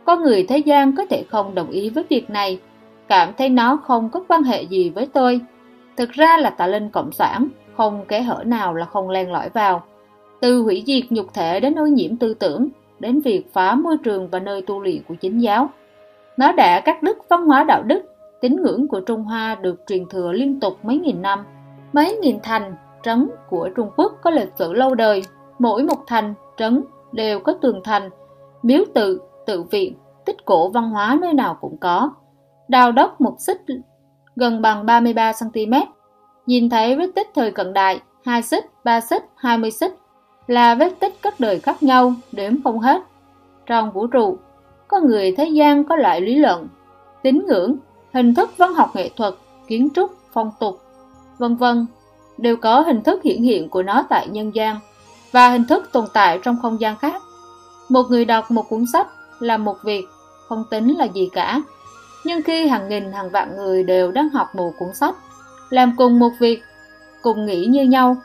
Con 0.05 0.23
người 0.23 0.43
thế 0.43 0.57
gian 0.57 0.95
có 0.95 1.05
thể 1.09 1.23
không 1.29 1.55
đồng 1.55 1.69
ý 1.69 1.89
với 1.89 2.03
việc 2.09 2.29
này, 2.29 2.59
cảm 3.07 3.29
thấy 3.37 3.49
nó 3.49 3.77
không 3.83 4.09
có 4.09 4.23
quan 4.27 4.43
hệ 4.43 4.63
gì 4.63 4.89
với 4.89 5.07
tôi. 5.13 5.39
Thực 5.97 6.11
ra 6.11 6.37
là 6.37 6.49
tà 6.49 6.67
linh 6.67 6.89
cộng 6.89 7.11
sản, 7.11 7.47
không 7.77 8.05
kẽ 8.07 8.21
hở 8.21 8.43
nào 8.45 8.73
là 8.73 8.85
không 8.85 9.09
len 9.09 9.31
lỏi 9.31 9.49
vào. 9.49 9.83
Từ 10.41 10.61
hủy 10.61 10.83
diệt 10.87 11.03
nhục 11.09 11.33
thể 11.33 11.59
đến 11.59 11.79
ô 11.79 11.85
nhiễm 11.85 12.17
tư 12.17 12.33
tưởng, 12.33 12.67
đến 13.01 13.21
việc 13.21 13.53
phá 13.53 13.75
môi 13.75 13.97
trường 13.97 14.27
và 14.27 14.39
nơi 14.39 14.61
tu 14.61 14.79
luyện 14.79 15.03
của 15.07 15.15
chính 15.15 15.41
giáo. 15.41 15.69
Nó 16.37 16.51
đã 16.51 16.79
cắt 16.79 17.03
đứt 17.03 17.17
văn 17.29 17.45
hóa 17.45 17.63
đạo 17.63 17.83
đức, 17.83 18.01
tín 18.41 18.55
ngưỡng 18.61 18.87
của 18.87 18.99
Trung 18.99 19.23
Hoa 19.23 19.55
được 19.55 19.83
truyền 19.87 20.09
thừa 20.09 20.31
liên 20.31 20.59
tục 20.59 20.77
mấy 20.83 20.99
nghìn 20.99 21.21
năm. 21.21 21.45
Mấy 21.93 22.17
nghìn 22.21 22.39
thành, 22.43 22.75
trấn 23.03 23.29
của 23.49 23.69
Trung 23.75 23.89
Quốc 23.95 24.13
có 24.21 24.31
lịch 24.31 24.51
sử 24.55 24.73
lâu 24.73 24.95
đời, 24.95 25.23
mỗi 25.59 25.83
một 25.83 26.07
thành, 26.07 26.33
trấn 26.57 26.83
đều 27.11 27.39
có 27.39 27.53
tường 27.53 27.81
thành, 27.83 28.09
miếu 28.61 28.83
tự, 28.93 29.21
tự 29.45 29.63
viện, 29.63 29.95
tích 30.25 30.45
cổ 30.45 30.69
văn 30.69 30.89
hóa 30.89 31.17
nơi 31.21 31.33
nào 31.33 31.57
cũng 31.61 31.77
có. 31.77 32.11
Đào 32.67 32.91
đốc 32.91 33.21
một 33.21 33.35
xích 33.39 33.61
gần 34.35 34.61
bằng 34.61 34.85
33cm, 34.85 35.85
nhìn 36.45 36.69
thấy 36.69 36.95
vết 36.95 37.07
tích 37.15 37.27
thời 37.35 37.51
cận 37.51 37.73
đại, 37.73 38.01
2 38.25 38.41
xích, 38.41 38.65
3 38.83 39.01
xích, 39.01 39.23
20 39.35 39.71
xích, 39.71 39.93
là 40.51 40.75
vết 40.75 40.99
tích 40.99 41.13
các 41.21 41.39
đời 41.39 41.59
khác 41.59 41.83
nhau, 41.83 42.13
đếm 42.31 42.63
không 42.63 42.79
hết. 42.79 43.01
Trong 43.65 43.91
vũ 43.91 44.07
trụ, 44.07 44.37
có 44.87 44.99
người 44.99 45.35
thế 45.37 45.45
gian 45.45 45.83
có 45.83 45.95
loại 45.95 46.21
lý 46.21 46.35
luận, 46.35 46.67
tín 47.23 47.45
ngưỡng, 47.47 47.75
hình 48.13 48.35
thức 48.35 48.49
văn 48.57 48.73
học 48.73 48.95
nghệ 48.95 49.09
thuật, 49.17 49.33
kiến 49.67 49.89
trúc, 49.95 50.11
phong 50.33 50.51
tục, 50.59 50.81
vân 51.37 51.55
vân 51.55 51.85
đều 52.37 52.57
có 52.57 52.79
hình 52.81 53.01
thức 53.01 53.23
hiển 53.23 53.41
hiện 53.41 53.69
của 53.69 53.83
nó 53.83 54.05
tại 54.09 54.27
nhân 54.27 54.55
gian 54.55 54.79
và 55.31 55.49
hình 55.49 55.65
thức 55.65 55.89
tồn 55.91 56.05
tại 56.13 56.39
trong 56.43 56.57
không 56.61 56.81
gian 56.81 56.97
khác. 56.97 57.21
Một 57.89 58.03
người 58.09 58.25
đọc 58.25 58.51
một 58.51 58.69
cuốn 58.69 58.85
sách 58.93 59.07
là 59.39 59.57
một 59.57 59.77
việc, 59.83 60.05
không 60.47 60.63
tính 60.69 60.97
là 60.97 61.05
gì 61.05 61.29
cả. 61.33 61.61
Nhưng 62.25 62.41
khi 62.41 62.67
hàng 62.67 62.89
nghìn 62.89 63.11
hàng 63.11 63.29
vạn 63.29 63.55
người 63.55 63.83
đều 63.83 64.11
đang 64.11 64.29
học 64.29 64.47
một 64.55 64.71
cuốn 64.79 64.93
sách, 64.93 65.15
làm 65.69 65.93
cùng 65.97 66.19
một 66.19 66.31
việc, 66.39 66.61
cùng 67.21 67.45
nghĩ 67.45 67.65
như 67.65 67.83
nhau, 67.83 68.17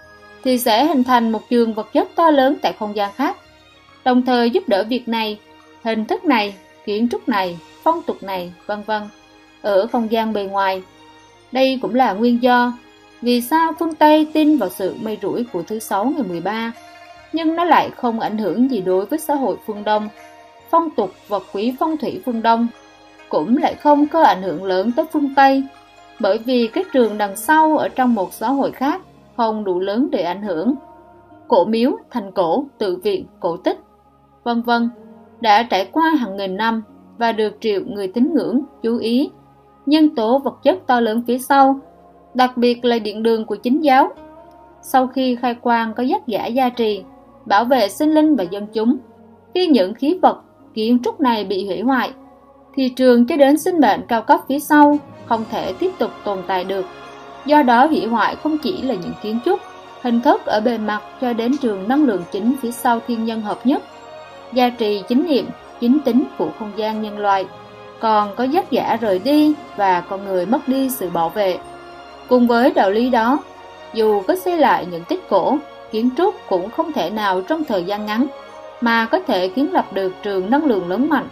thì 0.46 0.58
sẽ 0.58 0.86
hình 0.86 1.04
thành 1.04 1.32
một 1.32 1.50
trường 1.50 1.74
vật 1.74 1.92
chất 1.92 2.08
to 2.14 2.30
lớn 2.30 2.56
tại 2.62 2.72
không 2.78 2.96
gian 2.96 3.12
khác, 3.16 3.36
đồng 4.04 4.22
thời 4.22 4.50
giúp 4.50 4.68
đỡ 4.68 4.84
việc 4.88 5.08
này 5.08 5.38
hình 5.82 6.04
thức 6.04 6.24
này, 6.24 6.54
kiến 6.84 7.08
trúc 7.08 7.28
này, 7.28 7.58
phong 7.82 8.02
tục 8.02 8.22
này, 8.22 8.52
vân 8.66 8.82
vân 8.82 9.02
ở 9.62 9.86
không 9.86 10.12
gian 10.12 10.32
bề 10.32 10.42
ngoài. 10.42 10.82
Đây 11.52 11.78
cũng 11.82 11.94
là 11.94 12.12
nguyên 12.12 12.42
do 12.42 12.72
vì 13.22 13.40
sao 13.40 13.72
phương 13.78 13.94
Tây 13.94 14.26
tin 14.32 14.58
vào 14.58 14.68
sự 14.68 14.94
mây 15.00 15.18
rủi 15.22 15.44
của 15.52 15.62
thứ 15.62 15.78
sáu 15.78 16.04
ngày 16.04 16.22
13, 16.28 16.72
nhưng 17.32 17.56
nó 17.56 17.64
lại 17.64 17.90
không 17.96 18.20
ảnh 18.20 18.38
hưởng 18.38 18.70
gì 18.70 18.80
đối 18.80 19.06
với 19.06 19.18
xã 19.18 19.34
hội 19.34 19.56
phương 19.66 19.84
Đông. 19.84 20.08
Phong 20.70 20.90
tục 20.90 21.12
vật 21.28 21.44
quý 21.52 21.74
phong 21.78 21.96
thủy 21.96 22.20
phương 22.26 22.42
Đông 22.42 22.68
cũng 23.28 23.56
lại 23.56 23.74
không 23.74 24.06
có 24.06 24.22
ảnh 24.22 24.42
hưởng 24.42 24.64
lớn 24.64 24.92
tới 24.96 25.04
phương 25.12 25.34
Tây. 25.34 25.62
bởi 26.20 26.38
vì 26.38 26.66
cái 26.72 26.84
trường 26.92 27.18
đằng 27.18 27.36
sau 27.36 27.78
ở 27.78 27.88
trong 27.88 28.14
một 28.14 28.32
xã 28.32 28.48
hội 28.48 28.72
khác 28.72 29.00
không 29.36 29.64
đủ 29.64 29.80
lớn 29.80 30.08
để 30.10 30.22
ảnh 30.22 30.42
hưởng. 30.42 30.74
Cổ 31.48 31.64
miếu, 31.64 31.90
thành 32.10 32.32
cổ, 32.32 32.64
tự 32.78 32.96
viện, 32.96 33.26
cổ 33.40 33.56
tích, 33.56 33.78
vân 34.44 34.62
vân 34.62 34.90
đã 35.40 35.62
trải 35.62 35.88
qua 35.92 36.10
hàng 36.10 36.36
nghìn 36.36 36.56
năm 36.56 36.82
và 37.18 37.32
được 37.32 37.56
triệu 37.60 37.80
người 37.86 38.08
tín 38.08 38.34
ngưỡng 38.34 38.60
chú 38.82 38.98
ý. 38.98 39.30
Nhân 39.86 40.14
tố 40.14 40.38
vật 40.38 40.54
chất 40.62 40.78
to 40.86 41.00
lớn 41.00 41.22
phía 41.26 41.38
sau, 41.38 41.80
đặc 42.34 42.56
biệt 42.56 42.84
là 42.84 42.98
điện 42.98 43.22
đường 43.22 43.44
của 43.44 43.56
chính 43.56 43.84
giáo. 43.84 44.08
Sau 44.82 45.06
khi 45.06 45.36
khai 45.36 45.54
quang 45.54 45.94
có 45.94 46.02
giác 46.02 46.26
giả 46.26 46.46
gia 46.46 46.68
trì, 46.68 47.04
bảo 47.44 47.64
vệ 47.64 47.88
sinh 47.88 48.14
linh 48.14 48.36
và 48.36 48.44
dân 48.44 48.66
chúng, 48.72 48.96
khi 49.54 49.66
những 49.66 49.94
khí 49.94 50.18
vật, 50.22 50.42
kiến 50.74 50.98
trúc 51.04 51.20
này 51.20 51.44
bị 51.44 51.66
hủy 51.66 51.80
hoại, 51.80 52.10
thì 52.74 52.88
trường 52.88 53.26
cho 53.26 53.36
đến 53.36 53.58
sinh 53.58 53.80
mệnh 53.80 54.00
cao 54.08 54.22
cấp 54.22 54.40
phía 54.48 54.58
sau 54.58 54.98
không 55.26 55.44
thể 55.50 55.72
tiếp 55.78 55.90
tục 55.98 56.10
tồn 56.24 56.38
tại 56.46 56.64
được. 56.64 56.84
Do 57.46 57.62
đó 57.62 57.86
hủy 57.86 58.06
hoại 58.06 58.36
không 58.36 58.58
chỉ 58.58 58.82
là 58.82 58.94
những 58.94 59.12
kiến 59.22 59.38
trúc, 59.44 59.60
hình 60.02 60.20
thức 60.20 60.46
ở 60.46 60.60
bề 60.60 60.78
mặt 60.78 61.02
cho 61.20 61.32
đến 61.32 61.56
trường 61.56 61.88
năng 61.88 62.04
lượng 62.04 62.22
chính 62.32 62.54
phía 62.62 62.70
sau 62.70 63.00
thiên 63.06 63.24
nhân 63.24 63.40
hợp 63.40 63.66
nhất, 63.66 63.82
gia 64.52 64.68
trì 64.68 65.02
chính 65.08 65.26
niệm, 65.26 65.46
chính 65.80 66.00
tính 66.00 66.24
của 66.38 66.48
không 66.58 66.72
gian 66.76 67.02
nhân 67.02 67.18
loại, 67.18 67.46
còn 68.00 68.34
có 68.36 68.44
giác 68.44 68.70
giả 68.70 68.96
rời 69.00 69.18
đi 69.18 69.54
và 69.76 70.00
con 70.00 70.24
người 70.24 70.46
mất 70.46 70.68
đi 70.68 70.90
sự 70.90 71.10
bảo 71.10 71.28
vệ. 71.28 71.58
Cùng 72.28 72.46
với 72.46 72.70
đạo 72.70 72.90
lý 72.90 73.10
đó, 73.10 73.38
dù 73.94 74.22
có 74.28 74.36
xây 74.36 74.58
lại 74.58 74.86
những 74.90 75.04
tích 75.04 75.28
cổ, 75.28 75.58
kiến 75.92 76.10
trúc 76.16 76.34
cũng 76.48 76.70
không 76.70 76.92
thể 76.92 77.10
nào 77.10 77.42
trong 77.42 77.64
thời 77.64 77.84
gian 77.84 78.06
ngắn 78.06 78.26
mà 78.80 79.06
có 79.06 79.18
thể 79.26 79.48
kiến 79.48 79.72
lập 79.72 79.92
được 79.92 80.12
trường 80.22 80.50
năng 80.50 80.64
lượng 80.64 80.88
lớn 80.88 81.08
mạnh 81.08 81.28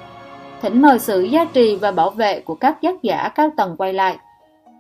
thỉnh 0.65 0.83
mời 0.83 0.99
sự 0.99 1.23
gia 1.23 1.45
trì 1.45 1.77
và 1.77 1.91
bảo 1.91 2.11
vệ 2.11 2.41
của 2.41 2.55
các 2.55 2.83
giác 2.83 3.03
giả 3.03 3.29
cao 3.35 3.51
tầng 3.57 3.77
quay 3.79 3.93
lại. 3.93 4.17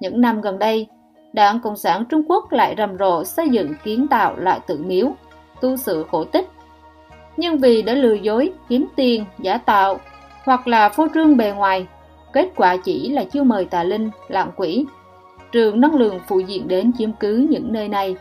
Những 0.00 0.20
năm 0.20 0.40
gần 0.40 0.58
đây, 0.58 0.86
Đảng 1.34 1.60
Cộng 1.60 1.76
sản 1.76 2.04
Trung 2.04 2.22
Quốc 2.28 2.52
lại 2.52 2.74
rầm 2.78 2.98
rộ 2.98 3.24
xây 3.24 3.48
dựng 3.48 3.74
kiến 3.84 4.08
tạo 4.08 4.36
lại 4.36 4.60
tự 4.66 4.78
miếu, 4.86 5.12
tu 5.60 5.76
sửa 5.76 6.04
cổ 6.10 6.24
tích. 6.24 6.48
Nhưng 7.36 7.58
vì 7.58 7.82
đã 7.82 7.94
lừa 7.94 8.14
dối, 8.14 8.52
kiếm 8.68 8.86
tiền, 8.96 9.24
giả 9.38 9.58
tạo 9.58 9.98
hoặc 10.44 10.68
là 10.68 10.88
phô 10.88 11.06
trương 11.14 11.36
bề 11.36 11.52
ngoài, 11.52 11.86
kết 12.32 12.48
quả 12.56 12.76
chỉ 12.76 13.08
là 13.08 13.24
chiêu 13.24 13.44
mời 13.44 13.64
tà 13.64 13.84
linh, 13.84 14.10
lạng 14.28 14.50
quỷ. 14.56 14.86
Trường 15.52 15.80
năng 15.80 15.94
lượng 15.94 16.20
phụ 16.26 16.40
diện 16.40 16.68
đến 16.68 16.92
chiếm 16.98 17.12
cứ 17.12 17.46
những 17.50 17.72
nơi 17.72 17.88
này, 17.88 18.16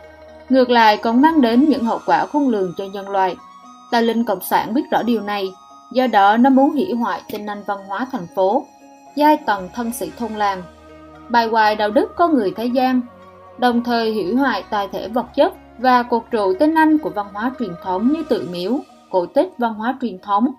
ngược 0.49 0.69
lại 0.69 0.97
còn 0.97 1.21
mang 1.21 1.41
đến 1.41 1.69
những 1.69 1.83
hậu 1.85 1.99
quả 2.05 2.25
khôn 2.25 2.49
lường 2.49 2.73
cho 2.77 2.85
nhân 2.93 3.09
loại. 3.09 3.35
Tà 3.91 4.01
linh 4.01 4.23
Cộng 4.23 4.41
sản 4.41 4.73
biết 4.73 4.83
rõ 4.91 5.03
điều 5.03 5.21
này 5.21 5.51
Do 5.93 6.07
đó 6.07 6.37
nó 6.37 6.49
muốn 6.49 6.69
hủy 6.69 6.93
hoại 6.93 7.21
tinh 7.31 7.45
anh 7.45 7.63
văn 7.65 7.77
hóa 7.87 8.07
thành 8.11 8.27
phố, 8.35 8.65
giai 9.15 9.37
tầng 9.37 9.69
thân 9.73 9.91
sĩ 9.93 10.11
thôn 10.17 10.33
làng, 10.33 10.63
bài 11.29 11.47
hoài 11.47 11.75
đạo 11.75 11.89
đức 11.89 12.15
con 12.15 12.35
người 12.35 12.53
thế 12.55 12.65
gian, 12.65 13.01
đồng 13.57 13.83
thời 13.83 14.13
hủy 14.13 14.35
hoại 14.35 14.63
tài 14.69 14.87
thể 14.87 15.07
vật 15.07 15.25
chất 15.35 15.53
và 15.77 16.03
cột 16.03 16.23
trụ 16.31 16.53
tinh 16.59 16.75
anh 16.75 16.97
của 16.97 17.09
văn 17.09 17.27
hóa 17.33 17.51
truyền 17.59 17.71
thống 17.83 18.11
như 18.13 18.23
tự 18.29 18.47
miếu, 18.51 18.79
cổ 19.09 19.25
tích 19.25 19.49
văn 19.57 19.73
hóa 19.73 19.97
truyền 20.01 20.19
thống, 20.19 20.53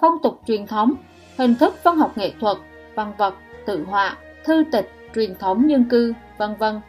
phong 0.00 0.18
tục 0.22 0.40
truyền 0.46 0.66
thống, 0.66 0.94
hình 1.38 1.54
thức 1.54 1.74
văn 1.82 1.96
học 1.96 2.18
nghệ 2.18 2.32
thuật, 2.40 2.56
văn 2.94 3.12
vật, 3.18 3.34
tự 3.66 3.84
họa, 3.84 4.16
thư 4.44 4.64
tịch, 4.72 4.92
truyền 5.14 5.34
thống 5.38 5.66
nhân 5.66 5.84
cư, 5.84 6.12
vân 6.38 6.54
vân. 6.58 6.80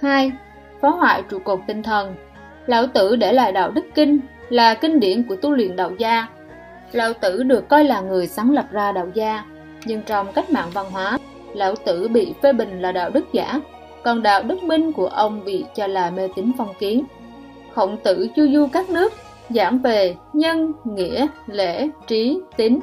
2. 0.00 0.32
Phá 0.80 0.88
hoại 0.88 1.22
trụ 1.22 1.38
cột 1.38 1.60
tinh 1.66 1.82
thần 1.82 2.14
Lão 2.66 2.86
Tử 2.86 3.16
để 3.16 3.32
lại 3.32 3.52
đạo 3.52 3.70
đức 3.70 3.84
kinh 3.94 4.20
là 4.48 4.74
kinh 4.74 5.00
điển 5.00 5.22
của 5.22 5.36
tu 5.36 5.50
luyện 5.50 5.76
đạo 5.76 5.90
gia 5.98 6.26
Lão 6.92 7.12
Tử 7.12 7.42
được 7.42 7.68
coi 7.68 7.84
là 7.84 8.00
người 8.00 8.26
sáng 8.26 8.50
lập 8.50 8.66
ra 8.70 8.92
đạo 8.92 9.08
gia, 9.14 9.44
nhưng 9.84 10.02
trong 10.02 10.32
cách 10.32 10.50
mạng 10.50 10.68
văn 10.72 10.86
hóa, 10.90 11.18
Lão 11.54 11.74
Tử 11.84 12.08
bị 12.08 12.34
phê 12.42 12.52
bình 12.52 12.80
là 12.80 12.92
đạo 12.92 13.10
đức 13.10 13.32
giả, 13.32 13.60
còn 14.02 14.22
đạo 14.22 14.42
đức 14.42 14.62
minh 14.62 14.92
của 14.92 15.06
ông 15.06 15.44
bị 15.44 15.64
cho 15.74 15.86
là 15.86 16.10
mê 16.10 16.28
tín 16.34 16.50
phong 16.58 16.74
kiến. 16.78 17.04
Khổng 17.74 17.96
tử 18.04 18.28
chu 18.36 18.46
du 18.52 18.66
các 18.72 18.90
nước, 18.90 19.12
giảng 19.50 19.78
về 19.78 20.16
nhân, 20.32 20.72
nghĩa, 20.84 21.26
lễ, 21.46 21.88
trí, 22.06 22.40
tín 22.56 22.78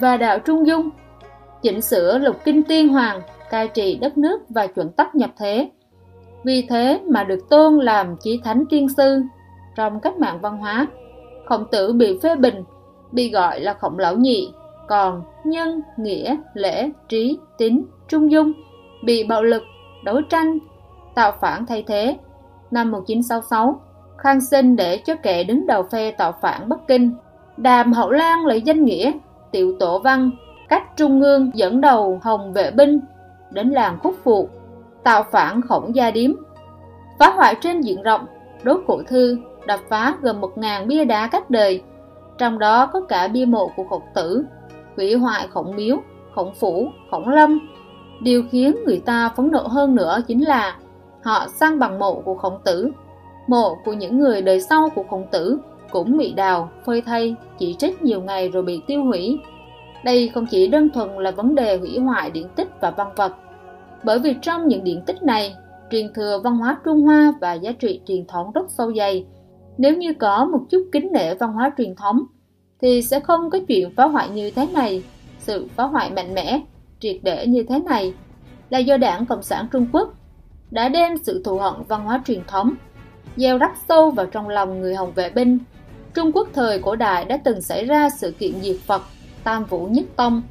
và 0.00 0.16
đạo 0.16 0.38
trung 0.38 0.66
dung, 0.66 0.90
chỉnh 1.62 1.80
sửa 1.80 2.18
lục 2.18 2.36
kinh 2.44 2.62
tiên 2.62 2.88
hoàng, 2.88 3.20
cai 3.50 3.68
trị 3.68 3.98
đất 4.00 4.18
nước 4.18 4.40
và 4.48 4.66
chuẩn 4.66 4.92
tắc 4.92 5.14
nhập 5.14 5.30
thế. 5.38 5.70
Vì 6.44 6.66
thế 6.68 7.00
mà 7.08 7.24
được 7.24 7.48
tôn 7.50 7.78
làm 7.78 8.16
chí 8.16 8.40
thánh 8.44 8.64
tiên 8.70 8.88
sư 8.96 9.22
trong 9.76 10.00
cách 10.00 10.18
mạng 10.18 10.38
văn 10.42 10.58
hóa. 10.58 10.86
Khổng 11.46 11.64
tử 11.70 11.92
bị 11.92 12.18
phê 12.22 12.36
bình 12.36 12.64
bị 13.12 13.30
gọi 13.30 13.60
là 13.60 13.74
khổng 13.74 13.98
lão 13.98 14.16
nhị, 14.16 14.52
còn 14.88 15.22
nhân, 15.44 15.80
nghĩa, 15.96 16.36
lễ, 16.54 16.90
trí, 17.08 17.38
tín, 17.58 17.82
trung 18.12 18.30
dung 18.30 18.52
bị 19.02 19.24
bạo 19.24 19.42
lực, 19.42 19.62
đấu 20.04 20.20
tranh, 20.22 20.58
tạo 21.14 21.32
phản 21.40 21.66
thay 21.66 21.84
thế. 21.86 22.16
Năm 22.70 22.90
1966, 22.90 23.80
Khang 24.18 24.40
sinh 24.40 24.76
để 24.76 24.98
cho 24.98 25.14
kẻ 25.14 25.44
đứng 25.44 25.66
đầu 25.66 25.82
phe 25.82 26.10
tạo 26.10 26.32
phản 26.42 26.68
Bắc 26.68 26.78
Kinh. 26.88 27.12
Đàm 27.56 27.92
Hậu 27.92 28.10
Lan 28.10 28.46
lấy 28.46 28.60
danh 28.60 28.84
nghĩa 28.84 29.12
Tiểu 29.50 29.76
Tổ 29.80 29.98
Văn, 29.98 30.30
cách 30.68 30.96
Trung 30.96 31.22
ương 31.22 31.50
dẫn 31.54 31.80
đầu 31.80 32.20
Hồng 32.22 32.52
vệ 32.52 32.70
binh 32.70 33.00
đến 33.50 33.70
làng 33.70 33.98
Khúc 34.02 34.14
Phụ, 34.24 34.48
tạo 35.02 35.24
phản 35.30 35.62
khổng 35.62 35.94
gia 35.94 36.10
điếm, 36.10 36.30
phá 37.18 37.32
hoại 37.36 37.54
trên 37.60 37.80
diện 37.80 38.02
rộng, 38.02 38.26
đốt 38.62 38.80
cổ 38.86 39.02
thư, 39.08 39.38
đập 39.66 39.80
phá 39.88 40.14
gần 40.22 40.40
1.000 40.40 40.86
bia 40.86 41.04
đá 41.04 41.28
cách 41.28 41.50
đời, 41.50 41.82
trong 42.38 42.58
đó 42.58 42.86
có 42.86 43.00
cả 43.00 43.28
bia 43.28 43.44
mộ 43.44 43.70
của 43.76 43.84
khổng 43.90 44.04
tử, 44.14 44.44
hủy 44.96 45.14
hoại 45.14 45.48
khổng 45.48 45.76
miếu, 45.76 45.96
khổng 46.34 46.54
phủ, 46.54 46.88
khổng 47.10 47.28
lâm. 47.28 47.68
Điều 48.20 48.42
khiến 48.50 48.76
người 48.86 49.02
ta 49.06 49.28
phấn 49.36 49.50
nộ 49.50 49.62
hơn 49.62 49.94
nữa 49.94 50.20
chính 50.28 50.44
là 50.44 50.76
họ 51.22 51.46
sang 51.48 51.78
bằng 51.78 51.98
mộ 51.98 52.20
của 52.20 52.34
khổng 52.34 52.58
tử. 52.64 52.90
Mộ 53.46 53.76
của 53.84 53.92
những 53.92 54.18
người 54.18 54.42
đời 54.42 54.60
sau 54.60 54.88
của 54.94 55.04
khổng 55.10 55.26
tử 55.30 55.58
cũng 55.90 56.16
bị 56.16 56.32
đào, 56.32 56.70
phơi 56.84 57.00
thay, 57.00 57.34
chỉ 57.58 57.74
trích 57.74 58.02
nhiều 58.02 58.20
ngày 58.20 58.48
rồi 58.48 58.62
bị 58.62 58.80
tiêu 58.86 59.04
hủy. 59.04 59.38
Đây 60.04 60.30
không 60.34 60.46
chỉ 60.46 60.66
đơn 60.66 60.88
thuần 60.94 61.08
là 61.18 61.30
vấn 61.30 61.54
đề 61.54 61.78
hủy 61.78 61.98
hoại 61.98 62.30
điển 62.30 62.48
tích 62.56 62.68
và 62.80 62.90
văn 62.90 63.08
vật, 63.16 63.32
bởi 64.04 64.18
vì 64.18 64.34
trong 64.42 64.68
những 64.68 64.84
điển 64.84 65.02
tích 65.06 65.22
này, 65.22 65.54
truyền 65.90 66.12
thừa 66.14 66.40
văn 66.44 66.56
hóa 66.56 66.76
Trung 66.84 67.02
Hoa 67.02 67.32
và 67.40 67.52
giá 67.52 67.72
trị 67.72 68.00
truyền 68.06 68.26
thống 68.26 68.52
rất 68.54 68.66
sâu 68.68 68.92
dày, 68.94 69.26
nếu 69.78 69.96
như 69.96 70.14
có 70.14 70.44
một 70.44 70.60
chút 70.70 70.88
kính 70.92 71.12
nể 71.12 71.34
văn 71.34 71.52
hóa 71.52 71.72
truyền 71.78 71.94
thống, 71.94 72.20
thì 72.80 73.02
sẽ 73.02 73.20
không 73.20 73.50
có 73.50 73.58
chuyện 73.68 73.90
phá 73.96 74.04
hoại 74.04 74.28
như 74.30 74.50
thế 74.50 74.68
này. 74.74 75.02
Sự 75.38 75.66
phá 75.76 75.84
hoại 75.84 76.10
mạnh 76.10 76.34
mẽ, 76.34 76.60
triệt 77.02 77.16
để 77.22 77.46
như 77.46 77.64
thế 77.68 77.78
này 77.78 78.14
là 78.70 78.78
do 78.78 78.96
đảng 78.96 79.26
Cộng 79.26 79.42
sản 79.42 79.66
Trung 79.72 79.86
Quốc 79.92 80.14
đã 80.70 80.88
đem 80.88 81.18
sự 81.18 81.42
thù 81.44 81.58
hận 81.58 81.74
văn 81.88 82.04
hóa 82.04 82.22
truyền 82.26 82.44
thống 82.46 82.74
gieo 83.36 83.58
rắc 83.58 83.72
sâu 83.88 84.10
vào 84.10 84.26
trong 84.26 84.48
lòng 84.48 84.80
người 84.80 84.94
Hồng 84.94 85.12
vệ 85.14 85.30
binh. 85.30 85.58
Trung 86.14 86.32
Quốc 86.32 86.48
thời 86.52 86.78
cổ 86.78 86.96
đại 86.96 87.24
đã 87.24 87.38
từng 87.44 87.60
xảy 87.60 87.84
ra 87.84 88.10
sự 88.10 88.30
kiện 88.30 88.60
diệt 88.60 88.76
Phật, 88.86 89.02
Tam 89.44 89.64
Vũ 89.64 89.86
Nhất 89.86 90.04
Tông. 90.16 90.42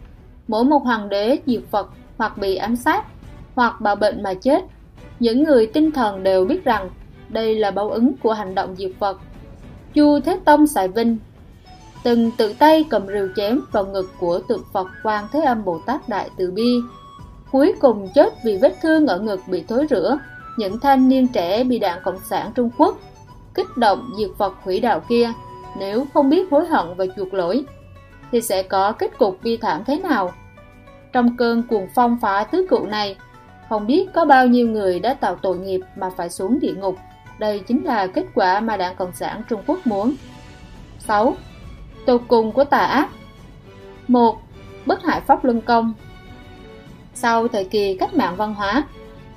Mỗi 0.47 0.63
một 0.63 0.83
hoàng 0.83 1.09
đế 1.09 1.37
diệt 1.45 1.61
Phật 1.71 1.89
hoặc 2.17 2.37
bị 2.37 2.55
ám 2.55 2.75
sát, 2.75 3.05
hoặc 3.55 3.81
bạo 3.81 3.95
bệnh 3.95 4.23
mà 4.23 4.33
chết. 4.33 4.63
Những 5.19 5.43
người 5.43 5.67
tinh 5.67 5.91
thần 5.91 6.23
đều 6.23 6.45
biết 6.45 6.63
rằng 6.63 6.89
đây 7.29 7.55
là 7.55 7.71
báo 7.71 7.89
ứng 7.89 8.17
của 8.17 8.33
hành 8.33 8.55
động 8.55 8.75
diệt 8.77 8.91
Phật. 8.99 9.21
Chu 9.93 10.19
Thế 10.19 10.39
Tông 10.45 10.67
Sài 10.67 10.87
Vinh 10.87 11.17
từng 12.03 12.31
tự 12.37 12.53
tay 12.59 12.85
cầm 12.89 13.07
rìu 13.07 13.29
chém 13.35 13.61
vào 13.71 13.85
ngực 13.85 14.11
của 14.19 14.39
tượng 14.39 14.63
Phật 14.73 14.87
Quan 15.03 15.27
Thế 15.31 15.41
Âm 15.41 15.65
Bồ 15.65 15.81
Tát 15.85 16.09
Đại 16.09 16.29
Từ 16.37 16.51
Bi. 16.51 16.81
Cuối 17.51 17.73
cùng 17.79 18.07
chết 18.15 18.33
vì 18.43 18.57
vết 18.57 18.75
thương 18.81 19.07
ở 19.07 19.19
ngực 19.19 19.39
bị 19.47 19.63
thối 19.67 19.85
rữa, 19.89 20.17
những 20.57 20.79
thanh 20.79 21.09
niên 21.09 21.27
trẻ 21.27 21.63
bị 21.63 21.79
đảng 21.79 21.99
Cộng 22.03 22.19
sản 22.29 22.51
Trung 22.55 22.69
Quốc 22.77 22.97
kích 23.53 23.77
động 23.77 24.09
diệt 24.17 24.29
Phật 24.37 24.53
hủy 24.63 24.79
đạo 24.79 25.01
kia, 25.09 25.31
nếu 25.79 26.05
không 26.13 26.29
biết 26.29 26.51
hối 26.51 26.65
hận 26.65 26.85
và 26.97 27.05
chuộc 27.17 27.33
lỗi, 27.33 27.63
thì 28.31 28.41
sẽ 28.41 28.63
có 28.63 28.91
kết 28.91 29.17
cục 29.17 29.37
bi 29.43 29.57
thảm 29.57 29.83
thế 29.87 29.99
nào? 29.99 30.33
Trong 31.13 31.37
cơn 31.37 31.63
cuồng 31.63 31.87
phong 31.95 32.17
phá 32.21 32.43
tứ 32.43 32.67
cựu 32.69 32.85
này, 32.85 33.15
không 33.69 33.87
biết 33.87 34.07
có 34.13 34.25
bao 34.25 34.47
nhiêu 34.47 34.67
người 34.67 34.99
đã 34.99 35.13
tạo 35.13 35.35
tội 35.41 35.57
nghiệp 35.57 35.81
mà 35.95 36.09
phải 36.09 36.29
xuống 36.29 36.59
địa 36.59 36.73
ngục. 36.73 36.95
Đây 37.39 37.59
chính 37.59 37.85
là 37.85 38.07
kết 38.07 38.25
quả 38.35 38.59
mà 38.59 38.77
Đảng 38.77 38.95
Cộng 38.95 39.13
sản 39.13 39.41
Trung 39.49 39.61
Quốc 39.67 39.87
muốn. 39.87 40.15
6. 40.99 41.35
Tột 42.05 42.21
cùng 42.27 42.51
của 42.51 42.63
tà 42.63 42.77
ác 42.77 43.09
1. 44.07 44.41
Bất 44.85 45.03
hại 45.03 45.21
pháp 45.21 45.45
luân 45.45 45.61
công 45.61 45.93
Sau 47.13 47.47
thời 47.47 47.63
kỳ 47.63 47.97
cách 47.97 48.13
mạng 48.13 48.35
văn 48.37 48.53
hóa, 48.53 48.83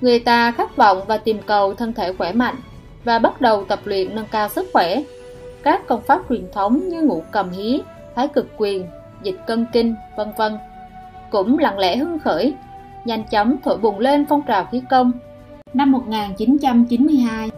người 0.01 0.19
ta 0.19 0.53
khát 0.53 0.77
vọng 0.77 1.01
và 1.07 1.17
tìm 1.17 1.39
cầu 1.47 1.75
thân 1.75 1.93
thể 1.93 2.13
khỏe 2.13 2.33
mạnh 2.33 2.57
và 3.05 3.19
bắt 3.19 3.41
đầu 3.41 3.65
tập 3.65 3.81
luyện 3.85 4.15
nâng 4.15 4.27
cao 4.31 4.49
sức 4.49 4.71
khỏe. 4.73 5.03
Các 5.63 5.87
công 5.87 6.03
pháp 6.03 6.21
truyền 6.29 6.47
thống 6.53 6.89
như 6.89 7.03
ngũ 7.03 7.23
cầm 7.31 7.51
hí, 7.51 7.83
thái 8.17 8.29
cực 8.29 8.47
quyền, 8.57 8.87
dịch 9.23 9.37
cân 9.47 9.67
kinh, 9.73 9.95
vân 10.17 10.33
vân 10.39 10.59
cũng 11.31 11.59
lặng 11.59 11.79
lẽ 11.79 11.97
hưng 11.97 12.19
khởi, 12.19 12.55
nhanh 13.05 13.25
chóng 13.25 13.57
thổi 13.65 13.79
bùng 13.79 13.99
lên 13.99 14.27
phong 14.29 14.43
trào 14.43 14.69
khí 14.73 14.83
công. 14.91 15.13
Năm 15.75 15.93
1992, 15.93 17.51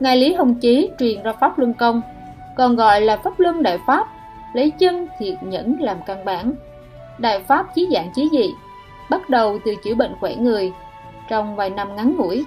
Ngài 0.00 0.16
Lý 0.16 0.34
Hồng 0.34 0.54
Chí 0.54 0.90
truyền 0.98 1.22
ra 1.22 1.32
Pháp 1.32 1.58
Luân 1.58 1.74
Công, 1.74 2.00
còn 2.56 2.76
gọi 2.76 3.00
là 3.00 3.16
Pháp 3.16 3.40
Luân 3.40 3.62
Đại 3.62 3.78
Pháp 3.86 4.06
lấy 4.52 4.70
chân 4.70 5.08
thiệt 5.18 5.34
nhẫn 5.42 5.76
làm 5.80 5.96
căn 6.06 6.24
bản. 6.24 6.52
Đại 7.18 7.40
Pháp 7.40 7.74
chí 7.74 7.88
dạng 7.92 8.10
chí 8.14 8.28
dị, 8.32 8.54
bắt 9.10 9.30
đầu 9.30 9.58
từ 9.64 9.74
chữa 9.74 9.94
bệnh 9.94 10.14
khỏe 10.20 10.36
người, 10.36 10.72
trong 11.28 11.56
vài 11.56 11.70
năm 11.70 11.96
ngắn 11.96 12.16
ngủi. 12.16 12.44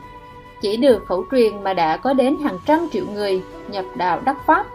Chỉ 0.61 0.77
được 0.77 1.05
khẩu 1.07 1.25
truyền 1.31 1.63
mà 1.63 1.73
đã 1.73 1.97
có 1.97 2.13
đến 2.13 2.37
hàng 2.43 2.57
trăm 2.65 2.87
triệu 2.91 3.05
người 3.13 3.41
nhập 3.67 3.85
đạo 3.95 4.19
đắc 4.25 4.37
Pháp, 4.45 4.65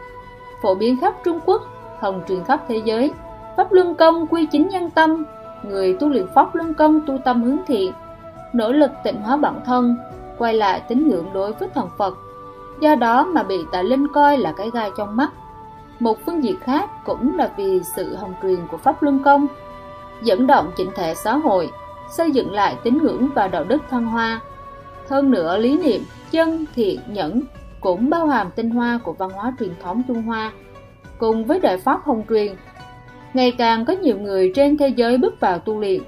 phổ 0.62 0.75
biến 0.75 1.00
khắp 1.00 1.14
Trung 1.25 1.40
Quốc, 1.47 1.62
hồng 2.00 2.23
truyền 2.28 2.44
khắp 2.44 2.61
thế 2.68 2.82
giới. 2.85 3.11
Pháp 3.56 3.73
Luân 3.73 3.94
Công 3.94 4.26
quy 4.26 4.47
chính 4.47 4.68
nhân 4.68 4.90
tâm, 4.90 5.25
người 5.62 5.97
tu 6.00 6.08
luyện 6.08 6.26
Pháp 6.35 6.54
Luân 6.54 6.75
Công 6.75 7.00
tu 7.06 7.18
tâm 7.25 7.42
hướng 7.42 7.58
thiện, 7.66 7.92
nỗ 8.52 8.73
lực 8.73 8.90
tịnh 9.04 9.20
hóa 9.23 9.37
bản 9.37 9.61
thân, 9.66 9.97
quay 10.38 10.54
lại 10.54 10.82
tín 10.88 11.08
ngưỡng 11.08 11.26
đối 11.32 11.52
với 11.52 11.68
thần 11.75 11.88
Phật. 11.99 12.14
Do 12.80 12.94
đó 12.94 13.25
mà 13.25 13.42
bị 13.42 13.58
tà 13.73 13.82
linh 13.82 14.08
coi 14.08 14.38
là 14.38 14.52
cái 14.56 14.70
gai 14.70 14.90
trong 14.99 15.16
mắt. 15.16 15.30
Một 16.00 16.19
phương 16.26 16.45
diện 16.45 16.57
khác 16.61 16.90
cũng 17.05 17.37
là 17.38 17.50
vì 17.57 17.81
sự 17.97 18.17
hồng 18.17 18.35
truyền 18.43 18.67
của 18.71 18.76
Pháp 18.76 19.02
Luân 19.02 19.23
Công, 19.25 19.47
dẫn 20.23 20.47
động 20.47 20.71
chỉnh 20.76 20.90
thể 20.97 21.14
xã 21.14 21.37
hội, 21.37 21.71
xây 22.11 22.31
dựng 22.31 22.52
lại 22.52 22.76
tín 22.85 22.99
ngưỡng 22.99 23.28
và 23.35 23.49
đạo 23.49 23.64
đức 23.64 23.83
thăng 23.90 24.07
hoa. 24.07 24.40
Hơn 25.09 25.31
nữa 25.31 25.59
lý 25.59 25.78
niệm 25.78 26.02
chân 26.31 26.67
thiện 26.75 27.00
nhẫn 27.07 27.43
cũng 27.81 28.11
bao 28.11 28.26
hàm 28.26 28.50
tinh 28.50 28.71
hoa 28.71 28.99
của 29.05 29.12
văn 29.12 29.31
hóa 29.31 29.52
truyền 29.61 29.73
thống 29.83 30.02
Trung 30.09 30.23
Hoa, 30.23 30.52
cùng 31.19 31.45
với 31.45 31.61
đại 31.61 31.78
pháp 31.78 32.00
hồng 32.05 32.23
truyền. 32.28 32.55
Ngày 33.35 33.52
càng 33.59 33.85
có 33.85 33.93
nhiều 33.93 34.19
người 34.19 34.52
trên 34.55 34.76
thế 34.76 34.88
giới 34.88 35.19
bước 35.19 35.40
vào 35.40 35.59
tu 35.59 35.81
luyện, 35.81 36.02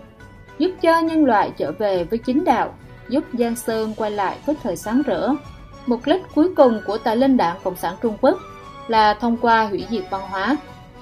giúp 0.59 0.71
cho 0.83 1.01
nhân 1.01 1.25
loại 1.25 1.53
trở 1.57 1.73
về 1.73 2.05
với 2.05 2.19
chính 2.19 2.45
đạo, 2.45 2.75
giúp 3.09 3.25
Giang 3.33 3.57
Sơn 3.57 3.95
quay 3.97 4.11
lại 4.11 4.37
với 4.47 4.57
thời 4.63 4.77
sáng 4.77 5.03
rỡ. 5.03 5.29
Mục 5.87 6.01
đích 6.07 6.23
cuối 6.35 6.55
cùng 6.55 6.81
của 6.87 6.99
tài 6.99 7.17
linh 7.17 7.37
đảng 7.37 7.57
Cộng 7.65 7.77
sản 7.77 7.95
Trung 8.03 8.17
Quốc 8.21 8.39
là 8.91 9.15
thông 9.15 9.37
qua 9.37 9.67
hủy 9.67 9.87
diệt 9.91 10.05
văn 10.11 10.21
hóa, 10.31 10.57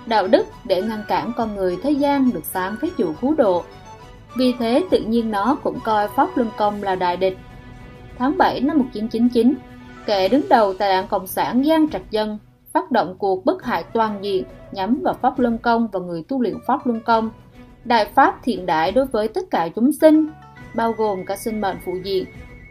đạo 0.07 0.29
đức 0.29 0.47
để 0.65 0.83
ngăn 0.83 1.03
cản 1.09 1.33
con 1.37 1.57
người 1.57 1.77
thế 1.83 1.91
gian 1.91 2.31
được 2.33 2.45
sáng 2.45 2.77
với 2.81 2.91
chủ 2.97 3.13
cứu 3.21 3.35
độ. 3.35 3.65
Vì 4.37 4.55
thế 4.59 4.85
tự 4.91 5.01
nhiên 5.01 5.31
nó 5.31 5.57
cũng 5.63 5.81
coi 5.81 6.09
Pháp 6.09 6.29
Luân 6.37 6.51
Công 6.57 6.83
là 6.83 6.95
đại 6.95 7.17
địch. 7.17 7.39
Tháng 8.19 8.39
7 8.39 8.61
năm 8.61 8.79
1999, 8.79 9.55
kẻ 10.07 10.29
đứng 10.29 10.49
đầu 10.49 10.75
tại 10.75 10.91
đảng 10.91 11.09
Cộng 11.09 11.27
sản 11.27 11.65
Giang 11.65 11.89
Trạch 11.91 12.11
Dân 12.11 12.39
phát 12.73 12.91
động 12.91 13.15
cuộc 13.19 13.45
bức 13.45 13.65
hại 13.65 13.85
toàn 13.93 14.19
diện 14.25 14.45
nhắm 14.73 15.01
vào 15.05 15.15
Pháp 15.23 15.39
Luân 15.39 15.59
Công 15.59 15.89
và 15.93 16.01
người 16.01 16.25
tu 16.29 16.43
luyện 16.43 16.55
Pháp 16.67 16.87
Luân 16.87 17.01
Công. 17.01 17.31
Đại 17.85 18.05
Pháp 18.05 18.39
thiện 18.43 18.67
đại 18.67 18.93
đối 18.93 19.07
với 19.07 19.29
tất 19.29 19.51
cả 19.51 19.69
chúng 19.77 19.93
sinh, 19.93 20.29
bao 20.75 20.93
gồm 20.93 21.25
cả 21.27 21.37
sinh 21.37 21.61
mệnh 21.61 21.77
phụ 21.85 21.93
diện, 22.05 22.25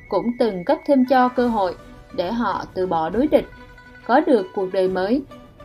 cũng 0.10 0.26
từng 0.40 0.66
cấp 0.66 0.78
thêm 0.86 1.06
cho 1.06 1.30
cơ 1.30 1.48
hội 1.48 1.76
để 2.14 2.32
họ 2.32 2.66
từ 2.74 2.88
bỏ 2.88 3.10
đối 3.10 3.28
địch, 3.28 3.46
có 4.08 4.20
được 4.20 4.48
cuộc 4.56 4.74
đời 4.74 4.88
mới. 4.88 5.22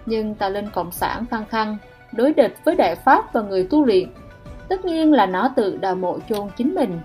Nhưng 0.07 0.35
tà 0.35 0.49
linh 0.49 0.71
Cộng 0.75 0.93
sản 0.93 1.25
khăng 1.31 1.45
khăng 1.51 1.77
đối 2.13 2.33
địch 2.33 2.55
với 2.65 2.75
Đại 2.75 2.95
Pháp 2.95 3.33
và 3.33 3.43
người 3.43 3.67
tu 3.71 3.85
luyện 3.85 4.09
tất 4.69 4.85
nhiên 4.85 5.13
là 5.13 5.27
nó 5.27 5.51
tự 5.57 5.77
đào 5.77 5.95
mộ 5.95 6.19
chôn 6.29 6.49
chính 6.57 6.75
mình. 6.75 7.01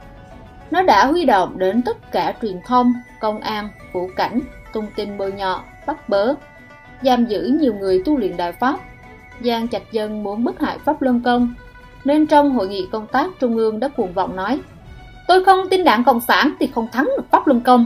Nó 0.71 0.83
đã 0.83 1.05
huy 1.05 1.25
động 1.25 1.59
đến 1.59 1.81
tất 1.81 2.11
cả 2.11 2.33
truyền 2.41 2.59
thông, 2.65 2.93
công 3.19 3.39
an, 3.39 3.69
vũ 3.93 4.09
cảnh, 4.15 4.39
tung 4.73 4.85
tin 4.95 5.17
bôi 5.17 5.31
nhọ, 5.31 5.63
bắt 5.85 6.09
bớ, 6.09 6.33
giam 7.01 7.25
giữ 7.25 7.57
nhiều 7.61 7.73
người 7.73 8.01
tu 8.05 8.17
luyện 8.17 8.37
đại 8.37 8.51
pháp. 8.51 8.79
Giang 9.43 9.67
Trạch 9.67 9.91
Dân 9.91 10.23
muốn 10.23 10.43
bức 10.43 10.59
hại 10.59 10.77
Pháp 10.85 11.01
Luân 11.01 11.21
Công, 11.21 11.53
nên 12.05 12.27
trong 12.27 12.51
hội 12.51 12.67
nghị 12.67 12.87
công 12.91 13.07
tác 13.07 13.29
trung 13.39 13.57
ương 13.57 13.79
đã 13.79 13.87
cuồng 13.87 14.13
vọng 14.13 14.35
nói 14.35 14.59
Tôi 15.27 15.43
không 15.43 15.69
tin 15.69 15.83
đảng 15.83 16.03
Cộng 16.03 16.21
sản 16.21 16.53
thì 16.59 16.67
không 16.75 16.87
thắng 16.91 17.05
được 17.05 17.23
Pháp 17.31 17.47
Luân 17.47 17.61
Công. 17.61 17.85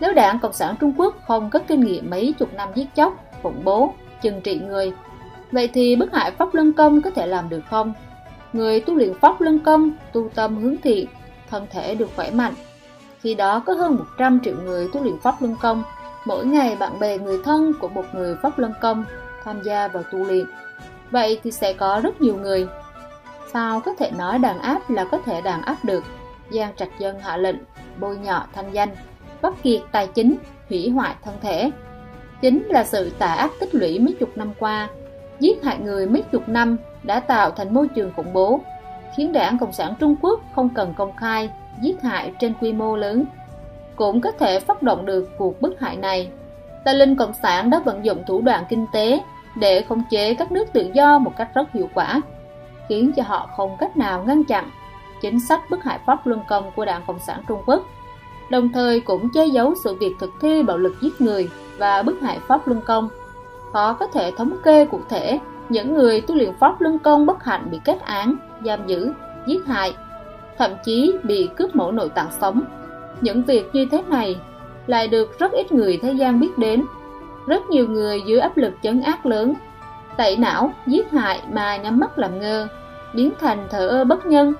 Nếu 0.00 0.14
đảng 0.14 0.38
Cộng 0.38 0.52
sản 0.52 0.74
Trung 0.80 0.92
Quốc 0.96 1.16
không 1.26 1.50
có 1.50 1.58
kinh 1.58 1.80
nghiệm 1.80 2.10
mấy 2.10 2.34
chục 2.38 2.54
năm 2.54 2.68
giết 2.74 2.86
chóc, 2.94 3.24
khủng 3.42 3.64
bố, 3.64 3.94
trừng 4.22 4.40
trị 4.40 4.60
người, 4.60 4.92
vậy 5.52 5.70
thì 5.74 5.96
bức 5.96 6.12
hại 6.12 6.30
Pháp 6.30 6.54
Luân 6.54 6.72
Công 6.72 7.02
có 7.02 7.10
thể 7.10 7.26
làm 7.26 7.48
được 7.48 7.62
không? 7.70 7.92
Người 8.52 8.80
tu 8.80 8.94
luyện 8.94 9.14
Pháp 9.20 9.40
Luân 9.40 9.58
Công, 9.58 9.90
tu 10.12 10.28
tâm 10.34 10.56
hướng 10.56 10.76
thiện, 10.82 11.08
thân 11.50 11.66
thể 11.70 11.94
được 11.94 12.10
khỏe 12.16 12.30
mạnh. 12.30 12.54
Khi 13.20 13.34
đó 13.34 13.62
có 13.66 13.72
hơn 13.74 13.94
100 13.94 14.40
triệu 14.44 14.56
người 14.64 14.88
tu 14.92 15.02
luyện 15.02 15.18
Pháp 15.18 15.34
Luân 15.40 15.56
Công, 15.62 15.82
mỗi 16.24 16.46
ngày 16.46 16.76
bạn 16.76 17.00
bè 17.00 17.18
người 17.18 17.42
thân 17.44 17.72
của 17.80 17.88
một 17.88 18.04
người 18.14 18.36
Pháp 18.42 18.58
Luân 18.58 18.72
Công 18.80 19.04
tham 19.44 19.62
gia 19.62 19.88
vào 19.88 20.02
tu 20.12 20.18
luyện. 20.18 20.46
Vậy 21.10 21.40
thì 21.42 21.50
sẽ 21.50 21.72
có 21.72 22.00
rất 22.02 22.20
nhiều 22.20 22.36
người. 22.36 22.68
Sao 23.52 23.80
có 23.80 23.94
thể 23.98 24.10
nói 24.18 24.38
đàn 24.38 24.58
áp 24.58 24.90
là 24.90 25.04
có 25.04 25.18
thể 25.18 25.40
đàn 25.40 25.62
áp 25.62 25.76
được? 25.84 26.04
Giang 26.50 26.76
Trạch 26.76 26.98
Dân 26.98 27.20
hạ 27.20 27.36
lệnh, 27.36 27.56
bôi 28.00 28.16
nhọ 28.16 28.46
thanh 28.52 28.72
danh, 28.72 28.88
bắt 29.42 29.54
kiệt 29.62 29.80
tài 29.92 30.06
chính, 30.06 30.36
hủy 30.68 30.88
hoại 30.88 31.14
thân 31.24 31.34
thể. 31.42 31.70
Chính 32.40 32.62
là 32.66 32.84
sự 32.84 33.10
tà 33.18 33.26
ác 33.26 33.50
tích 33.60 33.74
lũy 33.74 33.98
mấy 33.98 34.14
chục 34.20 34.28
năm 34.36 34.52
qua, 34.58 34.88
giết 35.40 35.64
hại 35.64 35.78
người 35.78 36.06
mấy 36.06 36.22
chục 36.22 36.48
năm 36.48 36.76
đã 37.02 37.20
tạo 37.20 37.50
thành 37.50 37.74
môi 37.74 37.88
trường 37.88 38.12
khủng 38.16 38.32
bố, 38.32 38.60
khiến 39.16 39.32
đảng 39.32 39.58
Cộng 39.58 39.72
sản 39.72 39.94
Trung 40.00 40.16
Quốc 40.22 40.40
không 40.54 40.68
cần 40.68 40.94
công 40.96 41.16
khai 41.16 41.50
giết 41.80 42.02
hại 42.02 42.32
trên 42.38 42.54
quy 42.60 42.72
mô 42.72 42.96
lớn. 42.96 43.24
Cũng 43.96 44.20
có 44.20 44.32
thể 44.32 44.60
phát 44.60 44.82
động 44.82 45.06
được 45.06 45.30
cuộc 45.38 45.60
bức 45.60 45.80
hại 45.80 45.96
này. 45.96 46.28
Tà 46.84 46.92
linh 46.92 47.16
Cộng 47.16 47.32
sản 47.42 47.70
đã 47.70 47.78
vận 47.78 48.04
dụng 48.04 48.22
thủ 48.26 48.40
đoạn 48.40 48.64
kinh 48.68 48.86
tế 48.92 49.20
để 49.56 49.82
khống 49.88 50.02
chế 50.10 50.34
các 50.34 50.52
nước 50.52 50.72
tự 50.72 50.90
do 50.94 51.18
một 51.18 51.32
cách 51.36 51.48
rất 51.54 51.72
hiệu 51.72 51.88
quả, 51.94 52.20
khiến 52.88 53.12
cho 53.16 53.22
họ 53.22 53.50
không 53.56 53.76
cách 53.80 53.96
nào 53.96 54.24
ngăn 54.26 54.44
chặn 54.44 54.70
chính 55.22 55.40
sách 55.40 55.60
bức 55.70 55.84
hại 55.84 55.98
pháp 56.06 56.26
luân 56.26 56.40
công 56.48 56.70
của 56.76 56.84
đảng 56.84 57.02
Cộng 57.06 57.18
sản 57.18 57.42
Trung 57.48 57.62
Quốc, 57.66 57.82
đồng 58.50 58.72
thời 58.72 59.00
cũng 59.00 59.28
che 59.28 59.46
giấu 59.46 59.74
sự 59.84 59.94
việc 59.94 60.16
thực 60.18 60.30
thi 60.40 60.62
bạo 60.62 60.78
lực 60.78 60.94
giết 61.00 61.20
người 61.20 61.50
và 61.78 62.02
bức 62.02 62.20
hại 62.20 62.38
pháp 62.46 62.68
luân 62.68 62.80
công. 62.80 63.08
Họ 63.72 63.92
có 63.92 64.06
thể 64.06 64.30
thống 64.30 64.56
kê 64.64 64.84
cụ 64.84 65.00
thể 65.08 65.38
những 65.68 65.94
người 65.94 66.20
tu 66.20 66.34
luyện 66.34 66.52
pháp 66.60 66.80
luân 66.80 66.98
công 66.98 67.26
bất 67.26 67.44
hạnh 67.44 67.68
bị 67.70 67.80
kết 67.84 68.00
án, 68.00 68.36
giam 68.64 68.86
giữ, 68.86 69.12
giết 69.46 69.66
hại, 69.66 69.96
thậm 70.58 70.70
chí 70.84 71.12
bị 71.22 71.48
cướp 71.56 71.76
mẫu 71.76 71.92
nội 71.92 72.08
tạng 72.08 72.30
sống. 72.40 72.62
Những 73.20 73.42
việc 73.42 73.70
như 73.72 73.86
thế 73.90 74.02
này 74.08 74.36
lại 74.86 75.08
được 75.08 75.38
rất 75.38 75.52
ít 75.52 75.72
người 75.72 75.98
thế 76.02 76.12
gian 76.12 76.40
biết 76.40 76.58
đến. 76.58 76.84
Rất 77.46 77.70
nhiều 77.70 77.88
người 77.88 78.22
dưới 78.26 78.40
áp 78.40 78.56
lực 78.56 78.72
chấn 78.82 79.02
ác 79.02 79.26
lớn, 79.26 79.54
tẩy 80.16 80.36
não, 80.36 80.72
giết 80.86 81.10
hại 81.10 81.42
mà 81.52 81.76
nhắm 81.76 82.00
mắt 82.00 82.18
làm 82.18 82.40
ngơ, 82.40 82.68
biến 83.14 83.30
thành 83.40 83.66
thờ 83.70 83.88
ơ 83.88 84.04
bất 84.04 84.26
nhân. 84.26 84.54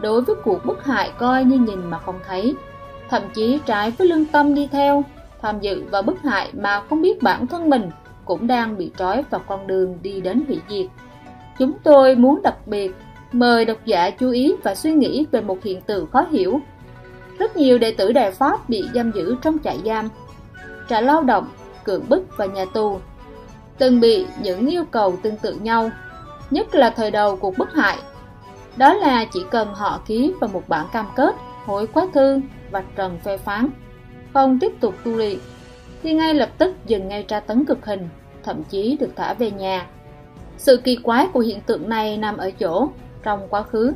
Đối 0.00 0.22
với 0.22 0.36
cuộc 0.44 0.64
bức 0.64 0.84
hại 0.84 1.12
coi 1.18 1.44
như 1.44 1.58
nhìn 1.58 1.90
mà 1.90 1.98
không 1.98 2.18
thấy, 2.26 2.56
thậm 3.12 3.22
chí 3.34 3.58
trái 3.66 3.90
với 3.90 4.08
lương 4.08 4.24
tâm 4.24 4.54
đi 4.54 4.68
theo, 4.72 5.04
tham 5.42 5.60
dự 5.60 5.84
vào 5.90 6.02
bức 6.02 6.22
hại 6.22 6.50
mà 6.52 6.82
không 6.90 7.02
biết 7.02 7.22
bản 7.22 7.46
thân 7.46 7.70
mình 7.70 7.90
cũng 8.24 8.46
đang 8.46 8.76
bị 8.76 8.90
trói 8.98 9.24
vào 9.30 9.40
con 9.46 9.66
đường 9.66 9.98
đi 10.02 10.20
đến 10.20 10.44
hủy 10.48 10.60
diệt. 10.68 10.86
Chúng 11.58 11.72
tôi 11.82 12.16
muốn 12.16 12.42
đặc 12.42 12.66
biệt 12.66 12.94
mời 13.32 13.64
độc 13.64 13.76
giả 13.84 14.10
chú 14.10 14.30
ý 14.30 14.54
và 14.62 14.74
suy 14.74 14.92
nghĩ 14.92 15.26
về 15.30 15.40
một 15.40 15.62
hiện 15.64 15.80
tượng 15.80 16.10
khó 16.10 16.26
hiểu. 16.30 16.60
Rất 17.38 17.56
nhiều 17.56 17.78
đệ 17.78 17.90
tử 17.90 18.12
Đại 18.12 18.30
Pháp 18.30 18.68
bị 18.68 18.84
giam 18.94 19.10
giữ 19.10 19.36
trong 19.42 19.56
trại 19.64 19.78
giam, 19.84 20.08
trại 20.88 21.02
lao 21.02 21.22
động, 21.22 21.48
cưỡng 21.84 22.08
bức 22.08 22.36
và 22.36 22.46
nhà 22.46 22.64
tù, 22.64 22.98
từng 23.78 24.00
bị 24.00 24.26
những 24.42 24.66
yêu 24.66 24.84
cầu 24.90 25.16
tương 25.22 25.36
tự 25.36 25.54
nhau, 25.54 25.90
nhất 26.50 26.74
là 26.74 26.90
thời 26.90 27.10
đầu 27.10 27.36
cuộc 27.36 27.58
bức 27.58 27.72
hại. 27.72 27.98
Đó 28.76 28.94
là 28.94 29.24
chỉ 29.24 29.44
cần 29.50 29.74
họ 29.74 30.00
ký 30.06 30.32
vào 30.40 30.50
một 30.52 30.68
bản 30.68 30.86
cam 30.92 31.06
kết, 31.16 31.34
hối 31.64 31.86
quá 31.86 32.06
thư, 32.14 32.40
và 32.70 32.82
trần 32.96 33.18
phê 33.24 33.36
phán, 33.36 33.68
không 34.34 34.58
tiếp 34.58 34.72
tục 34.80 34.94
tu 35.04 35.16
luyện 35.16 35.38
thì 36.02 36.12
ngay 36.12 36.34
lập 36.34 36.50
tức 36.58 36.76
dừng 36.86 37.08
ngay 37.08 37.22
tra 37.22 37.40
tấn 37.40 37.64
cực 37.64 37.86
hình, 37.86 38.08
thậm 38.42 38.62
chí 38.70 38.96
được 39.00 39.10
thả 39.16 39.34
về 39.34 39.50
nhà. 39.50 39.86
Sự 40.56 40.76
kỳ 40.76 40.96
quái 40.96 41.26
của 41.32 41.40
hiện 41.40 41.60
tượng 41.60 41.88
này 41.88 42.16
nằm 42.16 42.36
ở 42.36 42.50
chỗ, 42.50 42.88
trong 43.22 43.48
quá 43.50 43.62
khứ, 43.62 43.92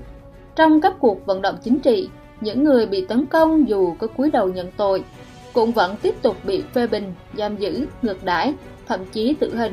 trong 0.56 0.80
các 0.80 0.94
cuộc 0.98 1.26
vận 1.26 1.42
động 1.42 1.56
chính 1.64 1.80
trị, 1.80 2.08
những 2.40 2.64
người 2.64 2.86
bị 2.86 3.06
tấn 3.06 3.26
công 3.26 3.68
dù 3.68 3.94
có 3.98 4.06
cúi 4.06 4.30
đầu 4.30 4.48
nhận 4.48 4.70
tội, 4.76 5.04
cũng 5.52 5.72
vẫn 5.72 5.96
tiếp 6.02 6.14
tục 6.22 6.36
bị 6.44 6.62
phê 6.74 6.86
bình, 6.86 7.14
giam 7.38 7.56
giữ, 7.56 7.86
ngược 8.02 8.24
đãi, 8.24 8.54
thậm 8.88 9.00
chí 9.12 9.34
tử 9.34 9.56
hình, 9.56 9.72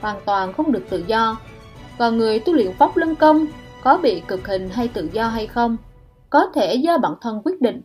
hoàn 0.00 0.16
toàn 0.24 0.52
không 0.52 0.72
được 0.72 0.82
tự 0.90 1.04
do. 1.06 1.36
Còn 1.98 2.18
người 2.18 2.38
tu 2.38 2.52
luyện 2.52 2.72
pháp 2.72 2.96
luân 2.96 3.14
công 3.14 3.46
có 3.82 3.98
bị 4.02 4.22
cực 4.28 4.48
hình 4.48 4.68
hay 4.72 4.88
tự 4.88 5.08
do 5.12 5.28
hay 5.28 5.46
không, 5.46 5.76
có 6.30 6.46
thể 6.54 6.74
do 6.74 6.98
bản 6.98 7.14
thân 7.20 7.42
quyết 7.44 7.60
định. 7.60 7.80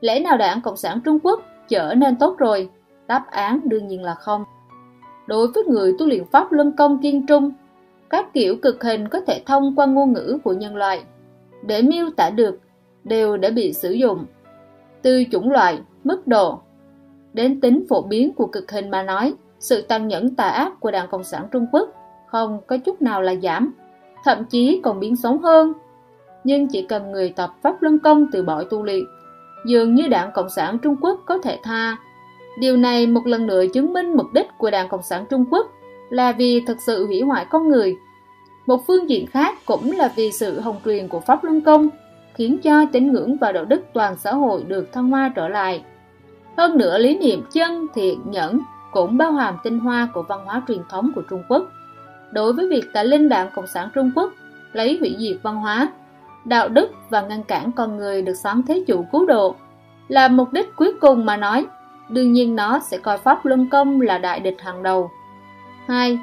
Lẽ 0.00 0.20
nào 0.20 0.36
đảng 0.36 0.60
Cộng 0.60 0.76
sản 0.76 1.00
Trung 1.04 1.18
Quốc 1.22 1.42
trở 1.68 1.94
nên 1.94 2.16
tốt 2.16 2.36
rồi 2.38 2.70
Đáp 3.06 3.26
án 3.30 3.60
đương 3.64 3.88
nhiên 3.88 4.02
là 4.02 4.14
không. 4.14 4.44
Đối 5.26 5.46
với 5.46 5.64
người 5.64 5.94
tu 5.98 6.06
luyện 6.06 6.24
pháp 6.24 6.52
luân 6.52 6.72
công 6.72 6.98
kiên 7.02 7.26
trung, 7.26 7.50
các 8.10 8.32
kiểu 8.32 8.56
cực 8.62 8.84
hình 8.84 9.08
có 9.08 9.20
thể 9.20 9.42
thông 9.46 9.76
qua 9.76 9.86
ngôn 9.86 10.12
ngữ 10.12 10.38
của 10.44 10.52
nhân 10.52 10.76
loại 10.76 11.04
để 11.62 11.82
miêu 11.82 12.10
tả 12.16 12.30
được 12.30 12.60
đều 13.04 13.36
đã 13.36 13.50
bị 13.50 13.72
sử 13.72 13.92
dụng. 13.92 14.24
Từ 15.02 15.24
chủng 15.32 15.50
loại, 15.50 15.78
mức 16.04 16.26
độ 16.26 16.58
đến 17.32 17.60
tính 17.60 17.84
phổ 17.88 18.02
biến 18.02 18.32
của 18.32 18.46
cực 18.46 18.70
hình 18.70 18.90
mà 18.90 19.02
nói, 19.02 19.34
sự 19.58 19.82
tăng 19.82 20.08
nhẫn 20.08 20.34
tà 20.34 20.48
ác 20.48 20.80
của 20.80 20.90
Đảng 20.90 21.08
Cộng 21.10 21.24
sản 21.24 21.48
Trung 21.52 21.66
Quốc 21.72 21.90
không 22.26 22.60
có 22.66 22.76
chút 22.78 23.02
nào 23.02 23.22
là 23.22 23.34
giảm, 23.42 23.74
thậm 24.24 24.44
chí 24.44 24.80
còn 24.84 25.00
biến 25.00 25.16
xấu 25.16 25.38
hơn. 25.38 25.72
Nhưng 26.46 26.68
chỉ 26.68 26.82
cần 26.82 27.12
người 27.12 27.32
tập 27.36 27.54
Pháp 27.62 27.82
Luân 27.82 27.98
Công 27.98 28.26
từ 28.32 28.42
bỏ 28.42 28.64
tu 28.64 28.82
luyện, 28.82 29.04
dường 29.64 29.94
như 29.94 30.08
Đảng 30.08 30.30
Cộng 30.34 30.50
sản 30.50 30.78
Trung 30.78 30.96
Quốc 31.00 31.20
có 31.26 31.38
thể 31.38 31.58
tha 31.62 31.96
Điều 32.58 32.76
này 32.76 33.06
một 33.06 33.26
lần 33.26 33.46
nữa 33.46 33.62
chứng 33.74 33.92
minh 33.92 34.16
mục 34.16 34.26
đích 34.32 34.46
của 34.58 34.70
Đảng 34.70 34.88
Cộng 34.88 35.02
sản 35.02 35.24
Trung 35.30 35.44
Quốc 35.50 35.66
là 36.10 36.32
vì 36.32 36.60
thực 36.60 36.76
sự 36.80 37.06
hủy 37.06 37.20
hoại 37.20 37.46
con 37.50 37.68
người. 37.68 37.96
Một 38.66 38.86
phương 38.86 39.10
diện 39.10 39.26
khác 39.26 39.58
cũng 39.66 39.92
là 39.92 40.12
vì 40.16 40.32
sự 40.32 40.60
hồng 40.60 40.76
truyền 40.84 41.08
của 41.08 41.20
Pháp 41.20 41.44
Luân 41.44 41.60
Công, 41.60 41.88
khiến 42.34 42.58
cho 42.58 42.86
tín 42.92 43.12
ngưỡng 43.12 43.36
và 43.36 43.52
đạo 43.52 43.64
đức 43.64 43.80
toàn 43.92 44.16
xã 44.16 44.32
hội 44.34 44.64
được 44.68 44.92
thăng 44.92 45.10
hoa 45.10 45.32
trở 45.34 45.48
lại. 45.48 45.82
Hơn 46.56 46.78
nữa, 46.78 46.98
lý 46.98 47.18
niệm 47.18 47.42
chân, 47.52 47.86
thiện, 47.94 48.20
nhẫn 48.30 48.60
cũng 48.92 49.16
bao 49.16 49.32
hàm 49.32 49.56
tinh 49.64 49.78
hoa 49.78 50.08
của 50.14 50.22
văn 50.22 50.40
hóa 50.44 50.62
truyền 50.68 50.80
thống 50.88 51.10
của 51.14 51.22
Trung 51.30 51.42
Quốc. 51.48 51.66
Đối 52.32 52.52
với 52.52 52.68
việc 52.68 52.84
tại 52.92 53.04
Linh 53.04 53.28
Đảng 53.28 53.50
Cộng 53.54 53.66
sản 53.66 53.88
Trung 53.94 54.10
Quốc 54.14 54.32
lấy 54.72 54.96
hủy 55.00 55.16
diệt 55.18 55.36
văn 55.42 55.56
hóa, 55.56 55.88
đạo 56.48 56.68
đức 56.68 56.90
và 57.10 57.20
ngăn 57.20 57.42
cản 57.42 57.72
con 57.72 57.96
người 57.96 58.22
được 58.22 58.34
sáng 58.34 58.62
thế 58.62 58.84
chủ 58.86 59.04
cứu 59.12 59.26
độ 59.26 59.54
là 60.08 60.28
mục 60.28 60.52
đích 60.52 60.76
cuối 60.76 60.92
cùng 61.00 61.26
mà 61.26 61.36
nói, 61.36 61.66
đương 62.08 62.32
nhiên 62.32 62.56
nó 62.56 62.78
sẽ 62.78 62.98
coi 62.98 63.18
Pháp 63.18 63.46
Luân 63.46 63.68
Công 63.70 64.00
là 64.00 64.18
đại 64.18 64.40
địch 64.40 64.56
hàng 64.60 64.82
đầu. 64.82 65.10
2. 65.86 66.18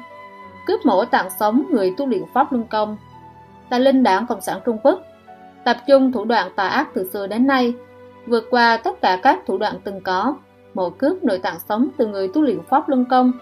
Cướp 0.66 0.86
mổ 0.86 1.04
tạng 1.04 1.30
sống 1.30 1.64
người 1.70 1.94
tu 1.96 2.06
luyện 2.06 2.22
Pháp 2.34 2.52
Luân 2.52 2.66
Công 2.66 2.96
Tà 3.70 3.78
Linh 3.78 4.02
Đảng 4.02 4.26
Cộng 4.26 4.40
sản 4.40 4.60
Trung 4.64 4.78
Quốc 4.82 5.00
tập 5.64 5.76
trung 5.86 6.12
thủ 6.12 6.24
đoạn 6.24 6.50
tà 6.56 6.68
ác 6.68 6.88
từ 6.94 7.08
xưa 7.12 7.26
đến 7.26 7.46
nay, 7.46 7.74
vượt 8.26 8.44
qua 8.50 8.76
tất 8.76 9.00
cả 9.00 9.18
các 9.22 9.40
thủ 9.46 9.58
đoạn 9.58 9.74
từng 9.84 10.00
có, 10.00 10.36
mổ 10.74 10.90
cướp 10.90 11.24
nội 11.24 11.38
tạng 11.38 11.58
sống 11.68 11.88
từ 11.96 12.06
người 12.06 12.28
tu 12.28 12.42
luyện 12.42 12.62
Pháp 12.70 12.88
Luân 12.88 13.04
Công, 13.04 13.32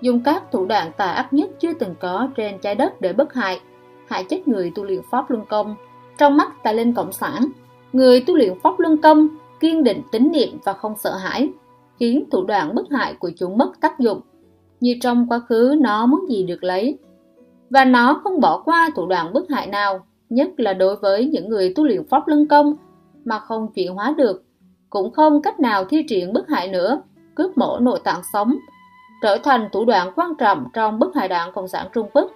dùng 0.00 0.22
các 0.24 0.42
thủ 0.52 0.66
đoạn 0.66 0.90
tà 0.96 1.06
ác 1.06 1.32
nhất 1.32 1.50
chưa 1.60 1.72
từng 1.72 1.94
có 2.00 2.28
trên 2.36 2.58
trái 2.58 2.74
đất 2.74 3.00
để 3.00 3.12
bất 3.12 3.34
hại, 3.34 3.60
hại 4.08 4.24
chết 4.24 4.48
người 4.48 4.72
tu 4.74 4.84
luyện 4.84 5.00
Pháp 5.10 5.30
Luân 5.30 5.46
Công. 5.46 5.76
Trong 6.20 6.36
mắt 6.36 6.62
Tài 6.62 6.74
Linh 6.74 6.94
Cộng 6.94 7.12
sản, 7.12 7.46
người 7.92 8.20
tu 8.20 8.36
luyện 8.36 8.60
Pháp 8.62 8.80
Luân 8.80 8.96
Công 8.96 9.28
kiên 9.60 9.84
định 9.84 10.02
tín 10.12 10.32
niệm 10.32 10.58
và 10.64 10.72
không 10.72 10.94
sợ 10.98 11.14
hãi, 11.16 11.50
khiến 12.00 12.24
thủ 12.30 12.44
đoạn 12.44 12.74
bất 12.74 12.90
hại 12.90 13.14
của 13.14 13.30
chúng 13.38 13.58
mất 13.58 13.80
tác 13.80 13.98
dụng. 13.98 14.20
Như 14.80 14.96
trong 15.00 15.26
quá 15.28 15.40
khứ 15.48 15.76
nó 15.80 16.06
muốn 16.06 16.30
gì 16.30 16.42
được 16.42 16.64
lấy. 16.64 16.98
Và 17.70 17.84
nó 17.84 18.20
không 18.24 18.40
bỏ 18.40 18.62
qua 18.64 18.90
thủ 18.96 19.06
đoạn 19.06 19.32
bất 19.32 19.50
hại 19.50 19.66
nào, 19.66 20.06
nhất 20.30 20.48
là 20.56 20.72
đối 20.72 20.96
với 20.96 21.26
những 21.26 21.48
người 21.48 21.72
tu 21.74 21.84
luyện 21.84 22.08
Pháp 22.08 22.28
Luân 22.28 22.46
Công 22.46 22.76
mà 23.24 23.38
không 23.38 23.72
chuyển 23.72 23.94
hóa 23.94 24.14
được, 24.16 24.44
cũng 24.90 25.10
không 25.10 25.42
cách 25.42 25.60
nào 25.60 25.84
thi 25.84 26.04
triển 26.08 26.32
bất 26.32 26.48
hại 26.48 26.68
nữa, 26.68 27.02
cướp 27.34 27.58
mổ 27.58 27.78
nội 27.78 28.00
tạng 28.04 28.20
sống, 28.32 28.56
trở 29.22 29.38
thành 29.42 29.68
thủ 29.72 29.84
đoạn 29.84 30.12
quan 30.16 30.34
trọng 30.38 30.66
trong 30.72 30.98
bức 30.98 31.14
hại 31.14 31.28
đảng 31.28 31.52
Cộng 31.52 31.68
sản 31.68 31.86
Trung 31.94 32.08
Quốc. 32.12 32.30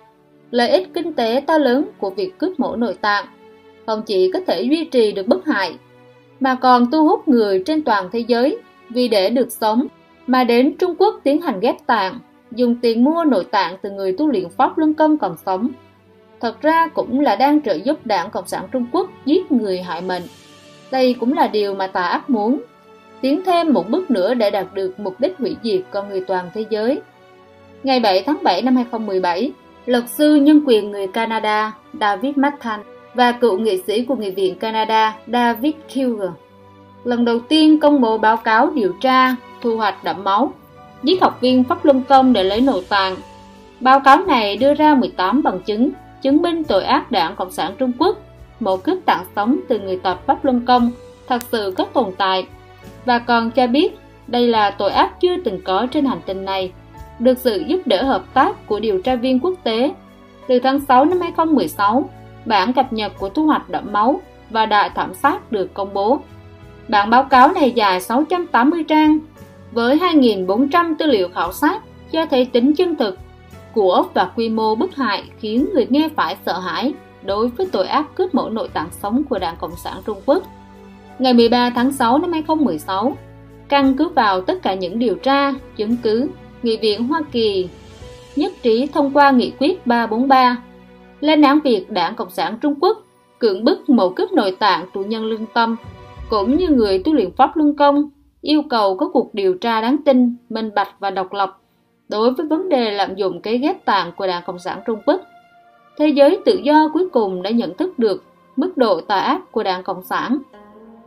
Lợi 0.51 0.69
ích 0.69 0.95
kinh 0.95 1.13
tế 1.13 1.41
to 1.47 1.59
lớn 1.59 1.85
của 1.99 2.11
việc 2.11 2.39
cướp 2.39 2.61
mổ 2.61 2.77
nội 2.77 2.95
tạng 3.01 3.27
không 3.87 4.03
chỉ 4.07 4.31
có 4.33 4.41
thể 4.47 4.63
duy 4.63 4.85
trì 4.85 5.13
được 5.13 5.27
bất 5.27 5.47
hại 5.47 5.75
mà 6.41 6.55
còn 6.55 6.91
thu 6.91 7.05
hút 7.05 7.29
người 7.29 7.63
trên 7.67 7.83
toàn 7.83 8.09
thế 8.13 8.19
giới 8.19 8.59
vì 8.91 9.09
để 9.09 9.31
được 9.31 9.53
sống 9.53 9.87
mà 10.27 10.45
đến 10.45 10.77
Trung 10.79 10.95
Quốc 10.99 11.21
tiến 11.25 11.41
hành 11.41 11.61
ghép 11.61 11.87
tạng, 11.87 12.19
dùng 12.51 12.77
tiền 12.83 13.05
mua 13.05 13.25
nội 13.25 13.45
tạng 13.51 13.77
từ 13.83 13.91
người 13.91 14.15
tu 14.19 14.29
luyện 14.31 14.49
Pháp 14.57 14.79
Luân 14.79 14.95
Công 14.95 15.19
còn 15.19 15.37
sống. 15.47 15.69
Thật 16.41 16.63
ra 16.63 16.89
cũng 16.89 17.21
là 17.21 17.37
đang 17.37 17.61
trợ 17.61 17.75
giúp 17.75 18.07
đảng 18.07 18.31
Cộng 18.31 18.47
sản 18.47 18.65
Trung 18.73 18.87
Quốc 18.93 19.11
giết 19.25 19.53
người 19.53 19.83
hại 19.83 20.01
mình. 20.01 20.23
Đây 20.91 21.15
cũng 21.21 21.33
là 21.33 21.47
điều 21.47 21.75
mà 21.75 21.87
tà 21.87 22.03
ác 22.03 22.31
muốn, 22.31 22.61
tiến 23.21 23.43
thêm 23.47 23.73
một 23.73 23.91
bước 23.91 24.11
nữa 24.11 24.35
để 24.35 24.51
đạt 24.51 24.67
được 24.75 25.01
mục 25.01 25.21
đích 25.21 25.39
hủy 25.39 25.57
diệt 25.63 25.81
con 25.91 26.09
người 26.09 26.21
toàn 26.21 26.51
thế 26.55 26.65
giới. 26.71 27.01
Ngày 27.83 28.01
7 28.01 28.23
tháng 28.27 28.39
7 28.43 28.63
năm 28.63 28.77
2017, 28.77 29.53
luật 29.87 30.05
sư 30.09 30.35
nhân 30.35 30.61
quyền 30.67 30.91
người 30.91 31.07
Canada 31.07 31.73
David 32.01 32.37
Mathan 32.37 32.81
và 33.15 33.33
cựu 33.33 33.59
nghị 33.59 33.83
sĩ 33.87 34.05
của 34.05 34.17
Nghị 34.17 34.31
viện 34.31 34.55
Canada 34.55 35.17
David 35.27 35.75
Kilger. 35.95 36.31
Lần 37.05 37.25
đầu 37.25 37.39
tiên 37.39 37.81
công 37.81 38.01
bố 38.01 38.19
báo 38.19 38.37
cáo 38.37 38.71
điều 38.71 38.93
tra 39.01 39.37
thu 39.63 39.77
hoạch 39.77 40.05
đẫm 40.05 40.25
máu, 40.25 40.53
giết 41.03 41.23
học 41.23 41.39
viên 41.41 41.65
Pháp 41.65 41.85
Luân 41.85 42.03
Công 42.09 42.33
để 42.33 42.45
lấy 42.45 42.61
nội 42.61 42.85
tạng. 42.89 43.17
Báo 43.81 44.01
cáo 44.01 44.25
này 44.25 44.57
đưa 44.57 44.75
ra 44.75 44.95
18 44.95 45.43
bằng 45.43 45.61
chứng 45.61 45.91
chứng 46.23 46.43
minh 46.43 46.65
tội 46.65 46.85
ác 46.85 47.11
đảng 47.11 47.37
Cộng 47.37 47.51
sản 47.51 47.73
Trung 47.79 47.93
Quốc, 47.99 48.19
một 48.61 48.85
cướp 48.85 48.99
tạng 49.05 49.25
sống 49.37 49.61
từ 49.69 49.79
người 49.79 50.01
tập 50.03 50.21
Pháp 50.27 50.45
Luân 50.45 50.61
Công 50.67 50.91
thật 51.29 51.43
sự 51.53 51.75
có 51.77 51.85
tồn 51.85 52.13
tại 52.19 52.47
và 53.05 53.19
còn 53.19 53.51
cho 53.51 53.67
biết 53.67 53.99
đây 54.27 54.49
là 54.49 54.71
tội 54.71 54.93
ác 54.93 55.21
chưa 55.21 55.37
từng 55.45 55.61
có 55.65 55.87
trên 55.91 56.05
hành 56.05 56.21
tinh 56.27 56.45
này, 56.45 56.73
được 57.19 57.39
sự 57.39 57.65
giúp 57.67 57.81
đỡ 57.87 58.03
hợp 58.03 58.25
tác 58.35 58.67
của 58.67 58.81
điều 58.81 59.03
tra 59.03 59.17
viên 59.17 59.41
quốc 59.41 59.55
tế. 59.65 59.91
Từ 60.49 60.59
tháng 60.59 60.81
6 60.81 61.05
năm 61.05 61.21
2016, 61.21 62.09
bản 62.47 62.73
cập 62.73 62.93
nhật 62.93 63.13
của 63.19 63.29
thu 63.29 63.47
hoạch 63.47 63.71
đẫm 63.71 63.93
máu 63.93 64.21
và 64.51 64.67
đại 64.67 64.91
thảm 64.95 65.15
sát 65.15 65.53
được 65.53 65.75
công 65.75 65.95
bố. 65.95 66.21
Bản 66.89 67.11
báo 67.11 67.25
cáo 67.25 67.53
này 67.53 67.71
dài 67.71 68.01
680 68.01 68.85
trang, 68.85 69.19
với 69.73 69.99
2.400 69.99 70.95
tư 70.99 71.07
liệu 71.07 71.29
khảo 71.29 71.53
sát 71.53 71.83
cho 72.13 72.27
thấy 72.27 72.45
tính 72.45 72.75
chân 72.75 72.97
thực 72.97 73.19
của 73.75 74.05
và 74.15 74.31
quy 74.37 74.49
mô 74.49 74.75
bức 74.75 74.97
hại 74.97 75.25
khiến 75.41 75.69
người 75.75 75.87
nghe 75.91 76.09
phải 76.17 76.37
sợ 76.47 76.59
hãi 76.59 76.95
đối 77.23 77.49
với 77.49 77.67
tội 77.73 77.87
ác 77.87 78.15
cướp 78.15 78.35
mẫu 78.35 78.51
nội 78.51 78.69
tạng 78.69 78.89
sống 79.03 79.25
của 79.25 79.39
Đảng 79.39 79.57
Cộng 79.61 79.77
sản 79.77 79.97
Trung 80.07 80.21
Quốc. 80.27 80.43
Ngày 81.19 81.35
13 81.35 81.71
tháng 81.71 81.93
6 81.93 82.19
năm 82.19 82.33
2016, 82.33 83.17
căn 83.69 83.97
cứ 83.97 84.09
vào 84.09 84.41
tất 84.41 84.63
cả 84.63 84.75
những 84.75 84.99
điều 84.99 85.15
tra, 85.15 85.53
chứng 85.77 85.97
cứ, 86.03 86.29
Nghị 86.63 86.77
viện 86.77 87.09
Hoa 87.09 87.23
Kỳ 87.33 87.69
nhất 88.37 88.53
trí 88.63 88.87
thông 88.87 89.11
qua 89.13 89.31
Nghị 89.31 89.53
quyết 89.59 89.87
343 89.87 90.57
lên 91.25 91.43
án 91.43 91.61
việc 91.61 91.91
Đảng 91.91 92.15
Cộng 92.15 92.31
sản 92.31 92.59
Trung 92.61 92.75
Quốc 92.81 92.99
cưỡng 93.39 93.65
bức 93.65 93.91
mẫu 93.91 94.11
cướp 94.11 94.33
nội 94.33 94.57
tạng 94.59 94.87
tù 94.95 95.01
nhân 95.01 95.25
lương 95.25 95.47
tâm, 95.55 95.77
cũng 96.31 96.57
như 96.57 96.69
người 96.69 97.03
tu 97.05 97.15
luyện 97.15 97.31
Pháp 97.37 97.57
Luân 97.57 97.77
Công, 97.77 98.11
yêu 98.41 98.63
cầu 98.71 98.97
có 98.97 99.09
cuộc 99.09 99.35
điều 99.35 99.55
tra 99.55 99.81
đáng 99.81 99.97
tin, 100.05 100.37
minh 100.49 100.71
bạch 100.75 100.89
và 100.99 101.11
độc 101.11 101.33
lập 101.33 101.59
đối 102.09 102.33
với 102.33 102.47
vấn 102.47 102.69
đề 102.69 102.91
lạm 102.91 103.15
dụng 103.15 103.41
cái 103.41 103.59
ghép 103.59 103.85
tạng 103.85 104.13
của 104.13 104.27
Đảng 104.27 104.43
Cộng 104.47 104.59
sản 104.59 104.81
Trung 104.87 105.01
Quốc. 105.07 105.21
Thế 105.99 106.09
giới 106.09 106.39
tự 106.45 106.61
do 106.65 106.89
cuối 106.93 107.09
cùng 107.13 107.43
đã 107.43 107.51
nhận 107.51 107.75
thức 107.75 107.99
được 107.99 108.25
mức 108.57 108.77
độ 108.77 109.01
tà 109.01 109.19
ác 109.19 109.53
của 109.53 109.63
Đảng 109.63 109.83
Cộng 109.83 110.03
sản, 110.03 110.39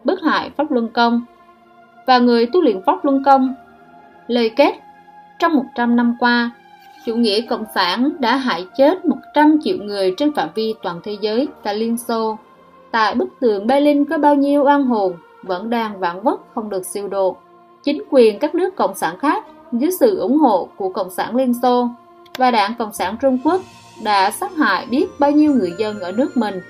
bức 0.04 0.22
hại 0.22 0.50
Pháp 0.58 0.72
Luân 0.72 0.90
Công 0.90 1.22
và 2.08 2.18
người 2.18 2.46
tu 2.54 2.62
luyện 2.62 2.82
Pháp 2.86 3.06
Luân 3.06 3.24
Công. 3.24 3.56
Lời 4.28 4.52
kết 4.56 4.74
Trong 5.40 5.54
100 5.54 5.96
năm 5.96 6.16
qua, 6.20 6.52
chủ 7.08 7.16
nghĩa 7.16 7.42
cộng 7.42 7.66
sản 7.76 8.10
đã 8.20 8.36
hại 8.36 8.68
chết 8.78 9.06
100 9.06 9.60
triệu 9.64 9.78
người 9.78 10.14
trên 10.18 10.34
phạm 10.34 10.50
vi 10.56 10.74
toàn 10.84 11.00
thế 11.04 11.18
giới 11.22 11.48
tại 11.64 11.76
Liên 11.76 11.98
Xô. 11.98 12.38
Tại 12.92 13.16
bức 13.16 13.30
tường 13.40 13.68
Berlin 13.68 14.06
có 14.06 14.18
bao 14.18 14.36
nhiêu 14.36 14.64
oan 14.64 14.86
hồn 14.86 15.14
vẫn 15.44 15.70
đang 15.70 16.00
vãn 16.00 16.22
vất 16.22 16.42
không 16.56 16.70
được 16.70 16.86
siêu 16.86 17.08
độ. 17.08 17.38
Chính 17.84 18.04
quyền 18.10 18.40
các 18.40 18.56
nước 18.56 18.76
cộng 18.76 18.96
sản 18.96 19.20
khác 19.20 19.46
dưới 19.72 19.92
sự 20.00 20.18
ủng 20.20 20.38
hộ 20.38 20.70
của 20.76 20.90
Cộng 20.90 21.10
sản 21.10 21.36
Liên 21.36 21.54
Xô 21.62 21.90
và 22.38 22.52
Đảng 22.52 22.74
Cộng 22.80 22.94
sản 22.94 23.18
Trung 23.22 23.38
Quốc 23.44 23.62
đã 24.04 24.32
sát 24.32 24.56
hại 24.56 24.86
biết 24.90 25.08
bao 25.20 25.32
nhiêu 25.32 25.54
người 25.54 25.74
dân 25.78 26.00
ở 26.00 26.12
nước 26.12 26.38
mình. 26.38 26.62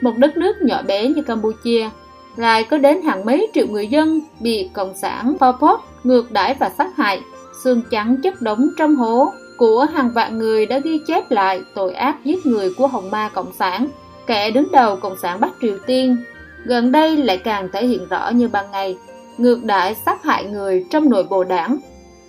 Một 0.00 0.12
đất 0.16 0.36
nước 0.36 0.62
nhỏ 0.62 0.82
bé 0.82 1.08
như 1.08 1.22
Campuchia 1.22 1.90
lại 2.36 2.64
có 2.64 2.78
đến 2.78 3.02
hàng 3.02 3.24
mấy 3.24 3.50
triệu 3.54 3.66
người 3.66 3.86
dân 3.86 4.20
bị 4.40 4.70
Cộng 4.72 4.94
sản 4.94 5.36
Pol 5.40 5.54
Pot 5.60 5.80
ngược 6.04 6.32
đãi 6.32 6.54
và 6.54 6.70
sát 6.78 6.96
hại, 6.96 7.20
xương 7.64 7.82
trắng 7.90 8.16
chất 8.22 8.42
đống 8.42 8.68
trong 8.78 8.96
hố 8.96 9.32
của 9.56 9.86
hàng 9.92 10.10
vạn 10.10 10.38
người 10.38 10.66
đã 10.66 10.78
ghi 10.78 11.00
chép 11.06 11.30
lại 11.30 11.62
tội 11.74 11.94
ác 11.94 12.24
giết 12.24 12.46
người 12.46 12.74
của 12.78 12.86
Hồng 12.86 13.10
Ma 13.10 13.28
Cộng 13.34 13.52
sản, 13.52 13.86
kẻ 14.26 14.50
đứng 14.50 14.72
đầu 14.72 14.96
Cộng 14.96 15.16
sản 15.22 15.40
Bắc 15.40 15.52
Triều 15.62 15.78
Tiên. 15.86 16.16
Gần 16.64 16.92
đây 16.92 17.16
lại 17.16 17.38
càng 17.38 17.68
thể 17.72 17.86
hiện 17.86 18.08
rõ 18.08 18.30
như 18.30 18.48
ban 18.48 18.70
ngày, 18.70 18.96
ngược 19.38 19.64
đãi 19.64 19.94
sát 19.94 20.22
hại 20.24 20.44
người 20.44 20.86
trong 20.90 21.10
nội 21.10 21.24
bộ 21.30 21.44
đảng 21.44 21.78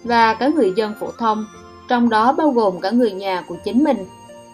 và 0.04 0.34
cả 0.34 0.48
người 0.56 0.74
dân 0.76 0.94
phổ 1.00 1.08
thông, 1.18 1.46
trong 1.88 2.10
đó 2.10 2.34
bao 2.34 2.50
gồm 2.52 2.82
cả 2.82 2.90
người 2.90 3.12
nhà 3.12 3.44
của 3.48 3.56
chính 3.64 3.84
mình, 3.84 3.98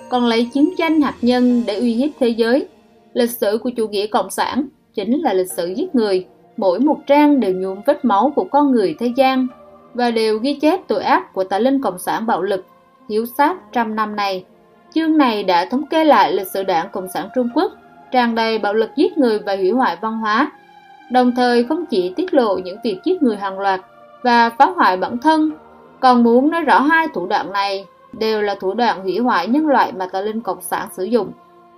còn 0.10 0.26
lấy 0.26 0.50
chiến 0.54 0.70
tranh 0.78 1.02
hạt 1.02 1.16
nhân 1.22 1.64
để 1.68 1.76
uy 1.76 1.94
hiếp 1.94 2.10
thế 2.20 2.28
giới. 2.28 2.68
Lịch 3.14 3.30
sử 3.30 3.58
của 3.64 3.70
chủ 3.70 3.88
nghĩa 3.88 4.08
cộng 4.08 4.30
sản 4.30 4.68
chính 4.94 5.22
là 5.22 5.34
lịch 5.34 5.52
sử 5.52 5.68
giết 5.68 5.96
người, 5.96 6.26
mỗi 6.58 6.80
một 6.80 6.98
trang 7.08 7.40
đều 7.40 7.54
nhuộm 7.54 7.78
vết 7.86 8.06
máu 8.06 8.34
của 8.36 8.44
con 8.44 8.72
người 8.72 8.96
thế 9.00 9.14
gian 9.16 9.48
và 9.94 10.12
đều 10.12 10.40
ghi 10.40 10.54
chép 10.54 10.88
tội 10.88 11.04
ác 11.04 11.34
của 11.34 11.44
tà 11.44 11.60
linh 11.60 11.82
cộng 11.82 12.00
sản 12.00 12.26
bạo 12.26 12.42
lực, 12.42 12.66
hiếu 13.10 13.26
sát 13.26 13.58
trăm 13.72 13.96
năm 13.96 14.16
này. 14.16 14.46
Chương 14.94 15.18
này 15.18 15.44
đã 15.44 15.66
thống 15.66 15.86
kê 15.86 16.06
lại 16.06 16.34
lịch 16.34 16.48
sử 16.48 16.64
đảng 16.64 16.90
Cộng 16.90 17.08
sản 17.08 17.30
Trung 17.36 17.50
Quốc, 17.56 17.72
tràn 18.12 18.36
đầy 18.36 18.60
bạo 18.60 18.74
lực 18.74 18.90
giết 18.96 19.18
người 19.18 19.40
và 19.40 19.56
hủy 19.56 19.72
hoại 19.72 19.98
văn 20.02 20.18
hóa, 20.18 20.52
đồng 21.12 21.32
thời 21.36 21.64
không 21.64 21.86
chỉ 21.86 22.14
tiết 22.16 22.34
lộ 22.34 22.58
những 22.58 22.78
việc 22.84 23.00
giết 23.04 23.24
người 23.24 23.38
hàng 23.38 23.60
loạt 23.60 23.82
và 24.22 24.50
phá 24.50 24.66
hoại 24.66 24.98
bản 24.98 25.18
thân, 25.18 25.52
còn 26.00 26.24
muốn 26.24 26.52
nói 26.52 26.62
rõ 26.62 26.80
hai 26.80 27.08
thủ 27.14 27.28
đoạn 27.28 27.52
này 27.52 27.86
đều 28.14 28.42
là 28.42 28.56
thủ 28.60 28.74
đoạn 28.74 29.02
hủy 29.02 29.18
hoại 29.20 29.48
nhân 29.48 29.68
loại 29.68 29.92
mà 29.92 30.08
tà 30.12 30.22
linh 30.22 30.42
cộng 30.42 30.62
sản 30.62 30.88
sử 30.92 31.04
dụng, 31.04 31.32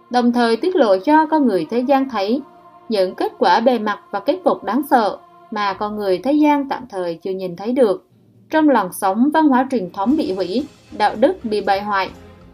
đồng 0.10 0.32
thời 0.32 0.58
tiết 0.58 0.76
lộ 0.76 0.98
cho 0.98 1.26
con 1.26 1.48
người 1.48 1.68
thế 1.70 1.80
gian 1.80 2.10
thấy 2.10 2.42
những 2.90 3.16
kết 3.16 3.32
quả 3.38 3.60
bề 3.60 3.80
mặt 3.80 4.00
và 4.12 4.20
kết 4.20 4.40
cục 4.44 4.64
đáng 4.64 4.82
sợ 4.90 5.18
mà 5.54 5.74
con 5.74 5.96
người 5.96 6.18
thế 6.18 6.32
gian 6.32 6.70
tạm 6.70 6.84
thời 6.90 7.20
chưa 7.24 7.32
nhìn 7.32 7.56
thấy 7.56 7.72
được. 7.72 8.08
Trong 8.50 8.70
làn 8.70 8.90
sóng 8.94 9.30
văn 9.34 9.48
hóa 9.48 9.68
truyền 9.72 9.92
thống 9.92 10.18
bị 10.18 10.34
hủy, 10.34 10.66
đạo 10.98 11.16
đức 11.20 11.46
bị 11.46 11.62
bại 11.62 11.82
hoại, 11.82 12.10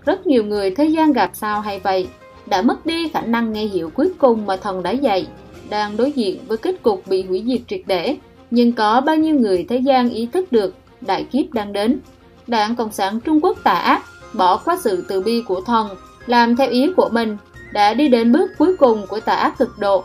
rất 0.05 0.27
nhiều 0.27 0.43
người 0.43 0.75
thế 0.75 0.85
gian 0.85 1.13
gặp 1.13 1.31
sao 1.33 1.61
hay 1.61 1.79
vậy, 1.79 2.07
đã 2.45 2.61
mất 2.61 2.85
đi 2.85 3.07
khả 3.07 3.21
năng 3.21 3.53
nghe 3.53 3.65
hiểu 3.65 3.89
cuối 3.89 4.11
cùng 4.17 4.45
mà 4.45 4.55
thần 4.55 4.83
đã 4.83 4.91
dạy, 4.91 5.27
đang 5.69 5.97
đối 5.97 6.11
diện 6.11 6.39
với 6.47 6.57
kết 6.57 6.83
cục 6.83 7.07
bị 7.07 7.23
hủy 7.23 7.43
diệt 7.47 7.61
triệt 7.67 7.81
để. 7.85 8.17
Nhưng 8.51 8.73
có 8.73 9.01
bao 9.01 9.15
nhiêu 9.15 9.35
người 9.35 9.65
thế 9.69 9.77
gian 9.77 10.09
ý 10.09 10.25
thức 10.25 10.51
được 10.51 10.75
đại 11.01 11.23
kiếp 11.23 11.53
đang 11.53 11.73
đến. 11.73 11.99
Đảng 12.47 12.75
Cộng 12.75 12.91
sản 12.91 13.19
Trung 13.19 13.39
Quốc 13.41 13.57
tà 13.63 13.73
ác, 13.73 14.03
bỏ 14.33 14.57
qua 14.57 14.77
sự 14.83 15.05
từ 15.07 15.21
bi 15.21 15.43
của 15.47 15.61
thần, 15.61 15.87
làm 16.25 16.55
theo 16.55 16.69
ý 16.69 16.93
của 16.97 17.09
mình, 17.11 17.37
đã 17.73 17.93
đi 17.93 18.07
đến 18.07 18.31
bước 18.31 18.51
cuối 18.57 18.77
cùng 18.77 19.07
của 19.07 19.19
tà 19.19 19.33
ác 19.33 19.57
cực 19.57 19.79
độ, 19.79 20.03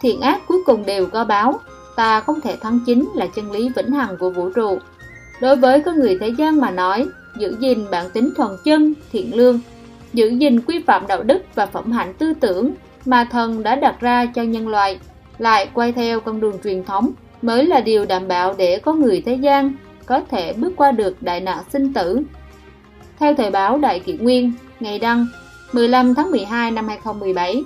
thiện 0.00 0.20
ác 0.20 0.40
cuối 0.48 0.58
cùng 0.66 0.86
đều 0.86 1.06
có 1.06 1.24
báo, 1.24 1.60
ta 1.96 2.20
không 2.20 2.40
thể 2.40 2.56
thắng 2.56 2.80
chính 2.86 3.08
là 3.14 3.26
chân 3.26 3.52
lý 3.52 3.70
vĩnh 3.76 3.92
hằng 3.92 4.16
của 4.16 4.30
vũ 4.30 4.50
trụ. 4.50 4.78
Đối 5.40 5.56
với 5.56 5.80
con 5.80 6.00
người 6.00 6.18
thế 6.20 6.28
gian 6.28 6.60
mà 6.60 6.70
nói, 6.70 7.06
giữ 7.38 7.56
gìn 7.60 7.86
bản 7.90 8.10
tính 8.10 8.30
thuần 8.36 8.50
chân, 8.64 8.94
thiện 9.12 9.36
lương, 9.36 9.60
giữ 10.12 10.28
gìn 10.28 10.60
quy 10.60 10.82
phạm 10.86 11.06
đạo 11.06 11.22
đức 11.22 11.42
và 11.54 11.66
phẩm 11.66 11.92
hạnh 11.92 12.14
tư 12.18 12.32
tưởng 12.40 12.70
mà 13.04 13.24
thần 13.24 13.62
đã 13.62 13.76
đặt 13.76 14.00
ra 14.00 14.26
cho 14.26 14.42
nhân 14.42 14.68
loại, 14.68 14.98
lại 15.38 15.68
quay 15.74 15.92
theo 15.92 16.20
con 16.20 16.40
đường 16.40 16.58
truyền 16.64 16.84
thống 16.84 17.10
mới 17.42 17.66
là 17.66 17.80
điều 17.80 18.04
đảm 18.04 18.28
bảo 18.28 18.54
để 18.58 18.78
có 18.78 18.92
người 18.92 19.22
thế 19.26 19.34
gian 19.34 19.72
có 20.06 20.20
thể 20.30 20.52
bước 20.52 20.72
qua 20.76 20.92
được 20.92 21.22
đại 21.22 21.40
nạn 21.40 21.58
sinh 21.72 21.92
tử. 21.92 22.22
Theo 23.18 23.34
thời 23.34 23.50
báo 23.50 23.78
Đại 23.78 24.00
Kỷ 24.00 24.12
Nguyên, 24.12 24.52
ngày 24.80 24.98
đăng 24.98 25.26
15 25.72 26.14
tháng 26.14 26.30
12 26.30 26.70
năm 26.70 26.88
2017, 26.88 27.64